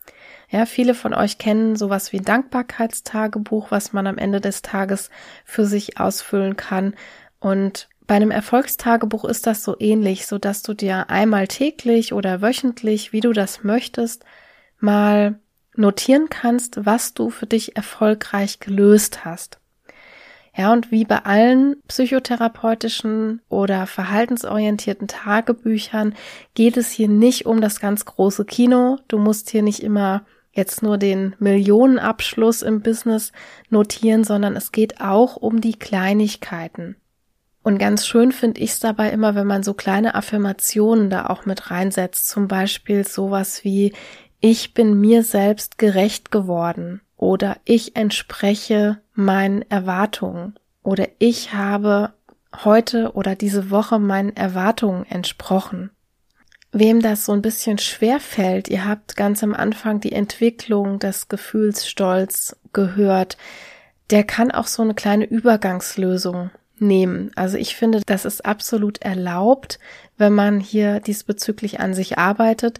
Ja, 0.48 0.64
viele 0.64 0.94
von 0.94 1.12
euch 1.12 1.38
kennen 1.38 1.74
sowas 1.74 2.12
wie 2.12 2.18
ein 2.18 2.24
Dankbarkeitstagebuch, 2.24 3.72
was 3.72 3.92
man 3.92 4.06
am 4.06 4.16
Ende 4.16 4.40
des 4.40 4.62
Tages 4.62 5.10
für 5.44 5.66
sich 5.66 5.98
ausfüllen 5.98 6.56
kann. 6.56 6.94
Und 7.40 7.88
bei 8.06 8.14
einem 8.14 8.30
Erfolgstagebuch 8.30 9.24
ist 9.24 9.46
das 9.46 9.64
so 9.64 9.76
ähnlich, 9.78 10.26
so 10.26 10.38
dass 10.38 10.62
du 10.62 10.74
dir 10.74 11.10
einmal 11.10 11.48
täglich 11.48 12.12
oder 12.12 12.40
wöchentlich, 12.40 13.12
wie 13.12 13.20
du 13.20 13.32
das 13.32 13.64
möchtest, 13.64 14.24
mal 14.78 15.38
notieren 15.74 16.28
kannst, 16.30 16.86
was 16.86 17.14
du 17.14 17.30
für 17.30 17.46
dich 17.46 17.76
erfolgreich 17.76 18.60
gelöst 18.60 19.24
hast. 19.24 19.58
Ja, 20.56 20.72
und 20.72 20.90
wie 20.90 21.04
bei 21.04 21.18
allen 21.18 21.76
psychotherapeutischen 21.86 23.42
oder 23.50 23.86
verhaltensorientierten 23.86 25.06
Tagebüchern 25.06 26.14
geht 26.54 26.78
es 26.78 26.90
hier 26.90 27.08
nicht 27.08 27.44
um 27.44 27.60
das 27.60 27.78
ganz 27.78 28.06
große 28.06 28.46
Kino. 28.46 28.98
Du 29.08 29.18
musst 29.18 29.50
hier 29.50 29.62
nicht 29.62 29.82
immer 29.82 30.24
jetzt 30.52 30.82
nur 30.82 30.96
den 30.96 31.36
Millionenabschluss 31.38 32.62
im 32.62 32.80
Business 32.80 33.32
notieren, 33.68 34.24
sondern 34.24 34.56
es 34.56 34.72
geht 34.72 35.02
auch 35.02 35.36
um 35.36 35.60
die 35.60 35.78
Kleinigkeiten. 35.78 36.96
Und 37.66 37.78
ganz 37.78 38.06
schön 38.06 38.30
finde 38.30 38.60
ich 38.60 38.70
es 38.70 38.78
dabei 38.78 39.10
immer, 39.10 39.34
wenn 39.34 39.48
man 39.48 39.64
so 39.64 39.74
kleine 39.74 40.14
Affirmationen 40.14 41.10
da 41.10 41.26
auch 41.26 41.46
mit 41.46 41.68
reinsetzt. 41.72 42.28
Zum 42.28 42.46
Beispiel 42.46 43.04
sowas 43.04 43.64
wie, 43.64 43.92
ich 44.38 44.72
bin 44.72 45.00
mir 45.00 45.24
selbst 45.24 45.76
gerecht 45.76 46.30
geworden 46.30 47.00
oder 47.16 47.56
ich 47.64 47.96
entspreche 47.96 49.00
meinen 49.14 49.62
Erwartungen 49.62 50.54
oder 50.84 51.08
ich 51.18 51.54
habe 51.54 52.12
heute 52.62 53.10
oder 53.14 53.34
diese 53.34 53.68
Woche 53.68 53.98
meinen 53.98 54.36
Erwartungen 54.36 55.04
entsprochen? 55.04 55.90
Wem 56.70 57.02
das 57.02 57.24
so 57.24 57.32
ein 57.32 57.42
bisschen 57.42 57.78
schwer 57.78 58.20
fällt, 58.20 58.68
ihr 58.68 58.84
habt 58.84 59.16
ganz 59.16 59.42
am 59.42 59.54
Anfang 59.54 59.98
die 59.98 60.12
Entwicklung 60.12 61.00
des 61.00 61.26
Gefühls 61.26 61.88
Stolz 61.88 62.54
gehört, 62.72 63.36
der 64.10 64.22
kann 64.22 64.52
auch 64.52 64.68
so 64.68 64.82
eine 64.82 64.94
kleine 64.94 65.24
Übergangslösung 65.24 66.52
nehmen. 66.78 67.30
Also 67.36 67.56
ich 67.56 67.76
finde, 67.76 68.02
das 68.04 68.24
ist 68.24 68.44
absolut 68.44 69.02
erlaubt, 69.02 69.78
wenn 70.16 70.32
man 70.32 70.60
hier 70.60 71.00
diesbezüglich 71.00 71.80
an 71.80 71.94
sich 71.94 72.18
arbeitet. 72.18 72.78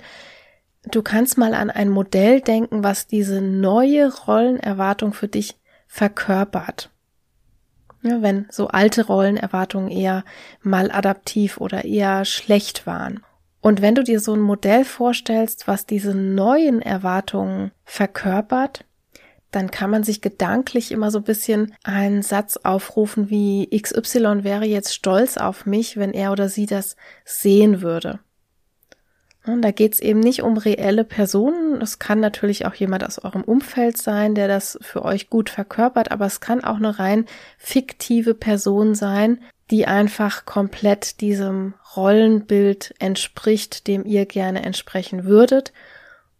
Du 0.91 1.03
kannst 1.03 1.37
mal 1.39 1.55
an 1.55 1.71
ein 1.71 1.89
Modell 1.89 2.41
denken, 2.41 2.85
was 2.85 3.07
diese 3.07 3.41
neue 3.41 4.13
Rollenerwartung 4.27 5.13
für 5.13 5.29
dich 5.29 5.57
verkörpert. 5.87 6.91
Ja, 8.03 8.23
wenn 8.23 8.47
so 8.51 8.69
alte 8.69 9.07
Rollenerwartungen 9.07 9.91
eher 9.91 10.25
mal 10.63 10.93
adaptiv 10.93 11.59
oder 11.59 11.85
eher 11.85 12.25
schlecht 12.25 12.87
waren. 12.87 13.25
Und 13.61 13.83
wenn 13.83 13.97
du 13.97 14.05
dir 14.05 14.21
so 14.21 14.33
ein 14.33 14.41
Modell 14.41 14.85
vorstellst, 14.85 15.67
was 15.67 15.87
diese 15.87 16.15
neuen 16.15 16.81
Erwartungen 16.81 17.73
verkörpert, 17.85 18.85
dann 19.51 19.71
kann 19.71 19.91
man 19.91 20.03
sich 20.03 20.21
gedanklich 20.21 20.93
immer 20.93 21.11
so 21.11 21.19
ein 21.19 21.25
bisschen 21.25 21.75
einen 21.85 22.23
Satz 22.23 22.59
aufrufen 22.59 23.31
wie 23.31 23.69
XY 23.71 24.45
wäre 24.45 24.67
jetzt 24.67 24.95
stolz 24.95 25.37
auf 25.37 25.67
mich, 25.67 25.97
wenn 25.97 26.13
er 26.13 26.33
oder 26.33 26.49
sie 26.49 26.67
das 26.67 26.97
sehen 27.25 27.81
würde. 27.81 28.19
Und 29.47 29.63
da 29.63 29.71
geht 29.71 29.95
es 29.95 30.01
eben 30.01 30.21
nicht 30.21 30.43
um 30.43 30.57
reelle 30.57 31.05
Personen. 31.05 31.81
Es 31.81 32.01
kann 32.01 32.19
natürlich 32.19 32.67
auch 32.67 32.75
jemand 32.75 33.05
aus 33.05 33.21
eurem 33.21 33.45
Umfeld 33.45 33.97
sein, 33.97 34.35
der 34.35 34.49
das 34.49 34.77
für 34.83 35.05
euch 35.05 35.31
gut 35.31 35.51
verkörpert, 35.51 36.11
aber 36.11 36.27
es 36.27 36.41
kann 36.41 36.65
auch 36.65 36.77
eine 36.77 36.99
rein 36.99 37.27
fiktive 37.57 38.35
Person 38.35 38.97
sein, 38.97 39.41
die 39.71 39.87
einfach 39.87 40.47
komplett 40.47 41.21
diesem 41.21 41.75
Rollenbild 41.97 42.95
entspricht, 42.99 43.87
dem 43.87 44.05
ihr 44.05 44.27
gerne 44.27 44.65
entsprechen 44.65 45.25
würdet. 45.25 45.73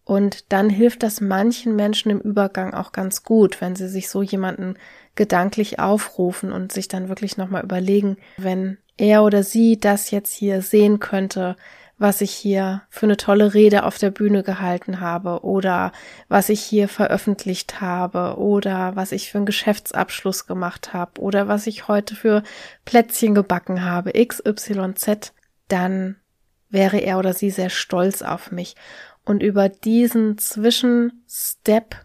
Und 0.07 0.53
dann 0.53 0.71
hilft 0.71 1.03
das 1.03 1.21
manchen 1.21 1.75
Menschen 1.75 2.13
im 2.13 2.21
Übergang 2.21 2.73
auch 2.75 2.93
ganz 2.93 3.25
gut, 3.25 3.61
wenn 3.61 3.75
sie 3.75 3.89
sich 3.89 4.09
so 4.09 4.23
jemanden 4.23 4.77
gedanklich 5.17 5.81
aufrufen 5.81 6.53
und 6.53 6.71
sich 6.71 6.87
dann 6.87 7.09
wirklich 7.09 7.37
nochmal 7.37 7.65
überlegen, 7.65 8.17
wenn 8.37 8.79
er 8.97 9.25
oder 9.25 9.43
sie 9.43 9.81
das 9.81 10.13
jetzt 10.13 10.33
hier 10.33 10.63
sehen 10.63 11.01
könnte, 11.01 11.57
was 11.99 12.21
ich 12.21 12.31
hier 12.31 12.83
für 12.89 13.07
eine 13.07 13.17
tolle 13.17 13.53
Rede 13.53 13.83
auf 13.83 13.99
der 13.99 14.13
Bühne 14.13 14.45
gehalten 14.45 15.01
habe 15.01 15.41
oder 15.43 15.91
was 16.29 16.51
ich 16.51 16.61
hier 16.61 16.89
veröffentlicht 16.89 17.81
habe 17.81 18.37
oder 18.39 18.95
was 18.95 19.11
ich 19.11 19.33
für 19.33 19.39
einen 19.39 19.47
Geschäftsabschluss 19.47 20.47
gemacht 20.47 20.93
habe 20.93 21.21
oder 21.21 21.49
was 21.49 21.67
ich 21.67 21.89
heute 21.89 22.15
für 22.15 22.45
Plätzchen 22.85 23.35
gebacken 23.35 23.85
habe, 23.85 24.13
XYZ, 24.13 25.33
dann 25.67 26.15
wäre 26.71 26.99
er 26.99 27.19
oder 27.19 27.33
sie 27.33 27.51
sehr 27.51 27.71
stolz 27.71 28.23
auf 28.23 28.51
mich. 28.51 28.77
Und 29.25 29.43
über 29.43 29.69
diesen 29.69 30.39
Zwischenstep 30.39 31.97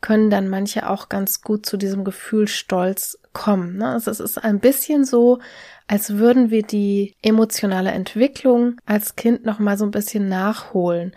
können 0.00 0.30
dann 0.30 0.48
manche 0.48 0.88
auch 0.88 1.08
ganz 1.08 1.42
gut 1.42 1.66
zu 1.66 1.76
diesem 1.76 2.04
Gefühl 2.04 2.46
Stolz 2.46 3.18
kommen. 3.32 3.78
Ne? 3.78 3.88
Also 3.88 4.10
es 4.10 4.20
ist 4.20 4.38
ein 4.38 4.60
bisschen 4.60 5.04
so, 5.04 5.40
als 5.88 6.16
würden 6.16 6.50
wir 6.50 6.62
die 6.62 7.14
emotionale 7.22 7.90
Entwicklung 7.90 8.76
als 8.86 9.16
Kind 9.16 9.44
noch 9.44 9.58
mal 9.58 9.76
so 9.76 9.84
ein 9.84 9.90
bisschen 9.90 10.28
nachholen. 10.28 11.12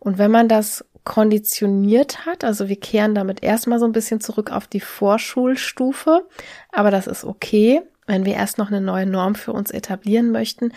Und 0.00 0.18
wenn 0.18 0.30
man 0.30 0.48
das 0.48 0.84
konditioniert 1.04 2.26
hat, 2.26 2.44
also 2.44 2.68
wir 2.68 2.80
kehren 2.80 3.14
damit 3.14 3.42
erstmal 3.42 3.78
so 3.78 3.84
ein 3.84 3.92
bisschen 3.92 4.20
zurück 4.20 4.50
auf 4.50 4.66
die 4.66 4.80
Vorschulstufe, 4.80 6.26
aber 6.72 6.90
das 6.90 7.06
ist 7.06 7.24
okay, 7.24 7.82
wenn 8.06 8.24
wir 8.24 8.34
erst 8.34 8.58
noch 8.58 8.68
eine 8.68 8.80
neue 8.80 9.06
Norm 9.06 9.34
für 9.34 9.52
uns 9.52 9.70
etablieren 9.70 10.30
möchten. 10.30 10.72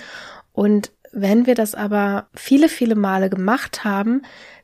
Und 0.54 0.92
wenn 1.12 1.46
wir 1.46 1.56
das 1.56 1.76
aber 1.76 2.28
viele, 2.34 2.70
viele 2.70 2.96
Male 2.96 3.30
gemacht 3.30 3.84
haben, 3.84 4.22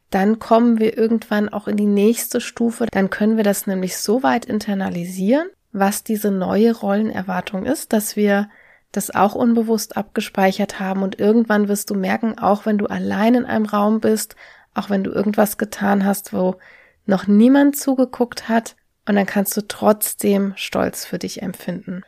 dann 0.10 0.40
kommen 0.40 0.80
wir 0.80 0.98
irgendwann 0.98 1.50
auch 1.50 1.68
in 1.68 1.78
die 1.78 1.88
nächste 1.88 2.40
Stufe. 2.40 2.86
Dann 2.92 3.10
können 3.10 3.38
wir 3.38 3.44
das 3.44 3.66
nämlich 3.66 3.98
so 3.98 4.22
weit 4.22 4.46
internalisieren, 4.46 5.48
was 5.72 6.04
diese 6.04 6.30
neue 6.30 6.76
Rollenerwartung 6.76 7.66
ist, 7.66 7.94
dass 7.94 8.16
wir 8.16 8.50
das 8.92 9.14
auch 9.14 9.34
unbewusst 9.34 9.98
abgespeichert 9.98 10.80
haben 10.80 11.02
und 11.02 11.20
irgendwann 11.20 11.68
wirst 11.68 11.90
du 11.90 11.96
merken, 11.96 12.38
auch 12.38 12.68
wenn 12.68 12.78
du 12.78 12.86
allein 12.86 13.34
in 13.34 13.46
einem 13.46 13.66
Raum 13.66 14.02
bist, 14.02 14.36
auch 14.76 14.92
wenn 14.92 15.04
du 15.04 15.12
irgendwas 15.12 15.58
getan 15.58 16.06
hast, 16.06 16.32
wo 16.32 16.58
noch 17.06 17.26
niemand 17.26 17.76
zugeguckt 17.76 18.50
hat, 18.50 18.76
und 19.08 19.16
dann 19.16 19.26
kannst 19.26 19.56
du 19.58 19.68
trotzdem 19.68 20.54
Stolz 20.56 21.06
für 21.06 21.20
dich 21.20 21.42
empfinden. 21.42 22.04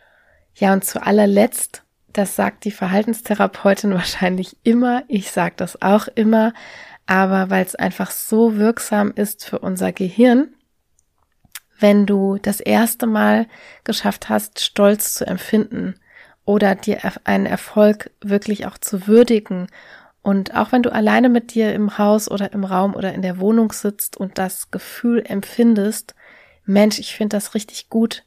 Ja, 0.53 0.73
und 0.73 0.85
zu 0.85 1.03
allerletzt, 1.03 1.83
das 2.17 2.35
sagt 2.35 2.65
die 2.65 2.71
Verhaltenstherapeutin 2.71 3.93
wahrscheinlich 3.93 4.57
immer, 4.63 5.03
ich 5.07 5.31
sage 5.31 5.55
das 5.57 5.81
auch 5.81 6.07
immer, 6.07 6.53
aber 7.05 7.49
weil 7.49 7.65
es 7.65 7.75
einfach 7.75 8.11
so 8.11 8.57
wirksam 8.57 9.11
ist 9.15 9.45
für 9.45 9.59
unser 9.59 9.91
Gehirn, 9.91 10.53
wenn 11.79 12.05
du 12.05 12.37
das 12.41 12.59
erste 12.61 13.05
Mal 13.05 13.47
geschafft 13.83 14.29
hast, 14.29 14.61
Stolz 14.61 15.13
zu 15.13 15.27
empfinden, 15.27 15.95
oder 16.45 16.75
dir 16.75 16.99
einen 17.23 17.47
Erfolg 17.47 18.11
wirklich 18.21 18.65
auch 18.67 18.77
zu 18.77 19.07
würdigen. 19.07 19.67
Und 20.21 20.55
auch 20.55 20.71
wenn 20.71 20.83
du 20.83 20.91
alleine 20.91 21.29
mit 21.29 21.53
dir 21.53 21.73
im 21.73 21.97
Haus 21.97 22.29
oder 22.29 22.53
im 22.53 22.63
Raum 22.63 22.95
oder 22.95 23.13
in 23.13 23.21
der 23.21 23.39
Wohnung 23.39 23.71
sitzt 23.71 24.15
und 24.17 24.37
das 24.37 24.71
Gefühl 24.71 25.23
empfindest, 25.25 26.15
Mensch, 26.65 26.99
ich 26.99 27.15
finde 27.15 27.35
das 27.35 27.53
richtig 27.53 27.89
gut, 27.89 28.23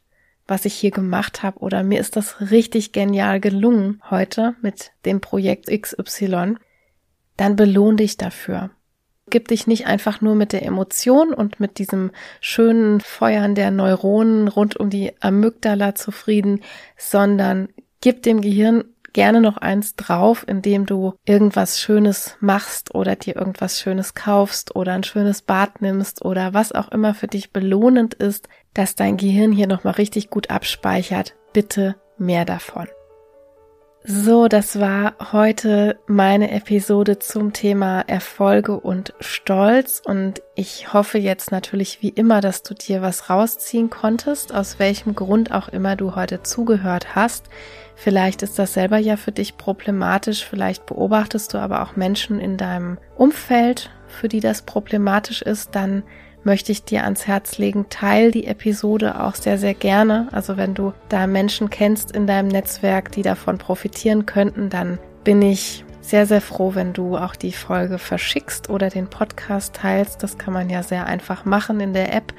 was 0.49 0.65
ich 0.65 0.73
hier 0.73 0.91
gemacht 0.91 1.43
habe. 1.43 1.59
Oder 1.59 1.83
mir 1.83 1.99
ist 1.99 2.15
das 2.15 2.51
richtig 2.51 2.91
genial 2.91 3.39
gelungen 3.39 4.01
heute 4.09 4.55
mit 4.61 4.91
dem 5.05 5.21
Projekt 5.21 5.67
XY, 5.67 6.55
dann 7.37 7.55
belohn 7.55 7.97
dich 7.97 8.17
dafür. 8.17 8.71
Gib 9.29 9.47
dich 9.47 9.67
nicht 9.67 9.85
einfach 9.85 10.21
nur 10.21 10.35
mit 10.35 10.53
der 10.53 10.63
Emotion 10.63 11.33
und 11.33 11.59
mit 11.59 11.77
diesem 11.77 12.11
schönen 12.41 12.99
Feuern 12.99 13.53
der 13.53 13.69
Neuronen 13.69 14.47
rund 14.47 14.77
um 14.77 14.89
die 14.89 15.13
Amygdala 15.21 15.93
zufrieden, 15.93 16.61
sondern 16.97 17.69
gib 18.01 18.23
dem 18.23 18.41
Gehirn 18.41 18.85
gerne 19.13 19.41
noch 19.41 19.57
eins 19.57 19.95
drauf, 19.95 20.45
indem 20.47 20.85
du 20.85 21.13
irgendwas 21.25 21.79
Schönes 21.79 22.37
machst 22.39 22.93
oder 22.95 23.15
dir 23.15 23.35
irgendwas 23.35 23.79
Schönes 23.79 24.13
kaufst 24.13 24.75
oder 24.75 24.93
ein 24.93 25.03
schönes 25.03 25.41
Bad 25.41 25.81
nimmst 25.81 26.23
oder 26.23 26.53
was 26.53 26.71
auch 26.71 26.89
immer 26.89 27.13
für 27.13 27.27
dich 27.27 27.51
belohnend 27.51 28.13
ist, 28.13 28.49
dass 28.73 28.95
dein 28.95 29.17
Gehirn 29.17 29.51
hier 29.51 29.67
nochmal 29.67 29.93
richtig 29.93 30.29
gut 30.29 30.49
abspeichert. 30.49 31.35
Bitte 31.53 31.95
mehr 32.17 32.45
davon. 32.45 32.87
So, 34.05 34.47
das 34.47 34.79
war 34.79 35.15
heute 35.33 35.99
meine 36.07 36.51
Episode 36.51 37.19
zum 37.19 37.51
Thema 37.51 37.99
Erfolge 38.07 38.79
und 38.79 39.13
Stolz 39.19 40.01
und 40.03 40.41
ich 40.55 40.93
hoffe 40.93 41.17
jetzt 41.17 41.51
natürlich 41.51 42.01
wie 42.01 42.09
immer, 42.09 42.39
dass 42.39 42.63
du 42.63 42.73
dir 42.73 43.01
was 43.01 43.29
rausziehen 43.29 43.89
konntest, 43.89 44.53
aus 44.53 44.79
welchem 44.79 45.15
Grund 45.15 45.51
auch 45.51 45.67
immer 45.67 45.97
du 45.97 46.15
heute 46.15 46.43
zugehört 46.43 47.13
hast. 47.13 47.49
Vielleicht 47.93 48.41
ist 48.41 48.57
das 48.57 48.73
selber 48.73 48.97
ja 48.99 49.17
für 49.17 49.33
dich 49.33 49.57
problematisch, 49.57 50.45
vielleicht 50.45 50.85
beobachtest 50.85 51.53
du 51.53 51.57
aber 51.57 51.83
auch 51.83 51.97
Menschen 51.97 52.39
in 52.39 52.55
deinem 52.55 52.99
Umfeld, 53.17 53.91
für 54.07 54.29
die 54.29 54.39
das 54.39 54.61
problematisch 54.61 55.41
ist, 55.41 55.75
dann 55.75 56.03
möchte 56.43 56.71
ich 56.71 56.83
dir 56.83 57.03
ans 57.03 57.27
Herz 57.27 57.57
legen, 57.57 57.87
teil 57.89 58.31
die 58.31 58.47
Episode 58.47 59.21
auch 59.21 59.35
sehr, 59.35 59.57
sehr 59.57 59.73
gerne. 59.73 60.27
Also 60.31 60.57
wenn 60.57 60.73
du 60.73 60.93
da 61.09 61.27
Menschen 61.27 61.69
kennst 61.69 62.11
in 62.11 62.27
deinem 62.27 62.47
Netzwerk, 62.47 63.11
die 63.11 63.21
davon 63.21 63.57
profitieren 63.57 64.25
könnten, 64.25 64.69
dann 64.69 64.99
bin 65.23 65.41
ich 65.41 65.83
sehr, 66.01 66.25
sehr 66.25 66.41
froh, 66.41 66.73
wenn 66.75 66.93
du 66.93 67.17
auch 67.17 67.35
die 67.35 67.51
Folge 67.51 67.99
verschickst 67.99 68.69
oder 68.69 68.89
den 68.89 69.07
Podcast 69.07 69.75
teilst. 69.75 70.23
Das 70.23 70.37
kann 70.37 70.53
man 70.53 70.69
ja 70.69 70.81
sehr 70.81 71.05
einfach 71.05 71.45
machen 71.45 71.79
in 71.79 71.93
der 71.93 72.13
App. 72.13 72.33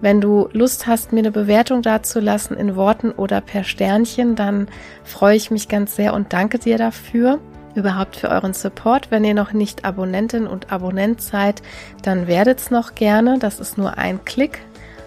Wenn 0.00 0.20
du 0.20 0.48
Lust 0.52 0.86
hast, 0.86 1.12
mir 1.12 1.20
eine 1.20 1.32
Bewertung 1.32 1.80
dazulassen 1.80 2.56
in 2.56 2.76
Worten 2.76 3.10
oder 3.12 3.40
per 3.40 3.64
Sternchen, 3.64 4.36
dann 4.36 4.68
freue 5.04 5.36
ich 5.36 5.50
mich 5.50 5.68
ganz 5.68 5.96
sehr 5.96 6.12
und 6.12 6.32
danke 6.32 6.58
dir 6.58 6.76
dafür 6.76 7.40
überhaupt 7.76 8.16
für 8.16 8.28
euren 8.28 8.54
Support. 8.54 9.10
Wenn 9.10 9.24
ihr 9.24 9.34
noch 9.34 9.52
nicht 9.52 9.84
Abonnentin 9.84 10.46
und 10.46 10.72
Abonnent 10.72 11.20
seid, 11.20 11.62
dann 12.02 12.26
werdet's 12.26 12.70
noch 12.70 12.94
gerne. 12.94 13.38
Das 13.38 13.60
ist 13.60 13.78
nur 13.78 13.98
ein 13.98 14.24
Klick. 14.24 14.60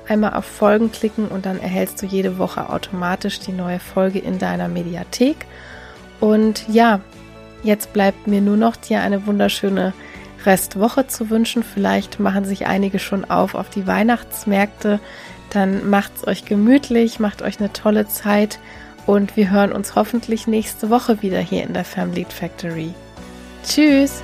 Einmal 0.07 0.33
auf 0.33 0.45
Folgen 0.45 0.91
klicken 0.91 1.27
und 1.27 1.45
dann 1.45 1.59
erhältst 1.59 2.01
du 2.01 2.05
jede 2.05 2.39
Woche 2.39 2.69
automatisch 2.69 3.39
die 3.39 3.51
neue 3.51 3.79
Folge 3.79 4.19
in 4.19 4.39
deiner 4.39 4.67
Mediathek. 4.67 5.45
Und 6.19 6.67
ja, 6.67 6.99
jetzt 7.63 7.93
bleibt 7.93 8.27
mir 8.27 8.41
nur 8.41 8.57
noch 8.57 8.75
dir 8.75 9.01
eine 9.01 9.27
wunderschöne 9.27 9.93
Restwoche 10.45 11.07
zu 11.07 11.29
wünschen. 11.29 11.63
Vielleicht 11.63 12.19
machen 12.19 12.45
sich 12.45 12.65
einige 12.65 12.99
schon 12.99 13.29
auf 13.29 13.55
auf 13.55 13.69
die 13.69 13.85
Weihnachtsmärkte. 13.85 14.99
Dann 15.51 15.89
macht's 15.89 16.27
euch 16.27 16.45
gemütlich, 16.45 17.19
macht 17.19 17.41
euch 17.41 17.59
eine 17.59 17.73
tolle 17.73 18.07
Zeit 18.07 18.59
und 19.09 19.35
wir 19.35 19.49
hören 19.49 19.71
uns 19.71 19.95
hoffentlich 19.95 20.45
nächste 20.45 20.91
Woche 20.91 21.23
wieder 21.23 21.39
hier 21.39 21.63
in 21.63 21.73
der 21.73 21.83
Family 21.83 22.27
Factory. 22.29 22.93
Tschüss! 23.63 24.21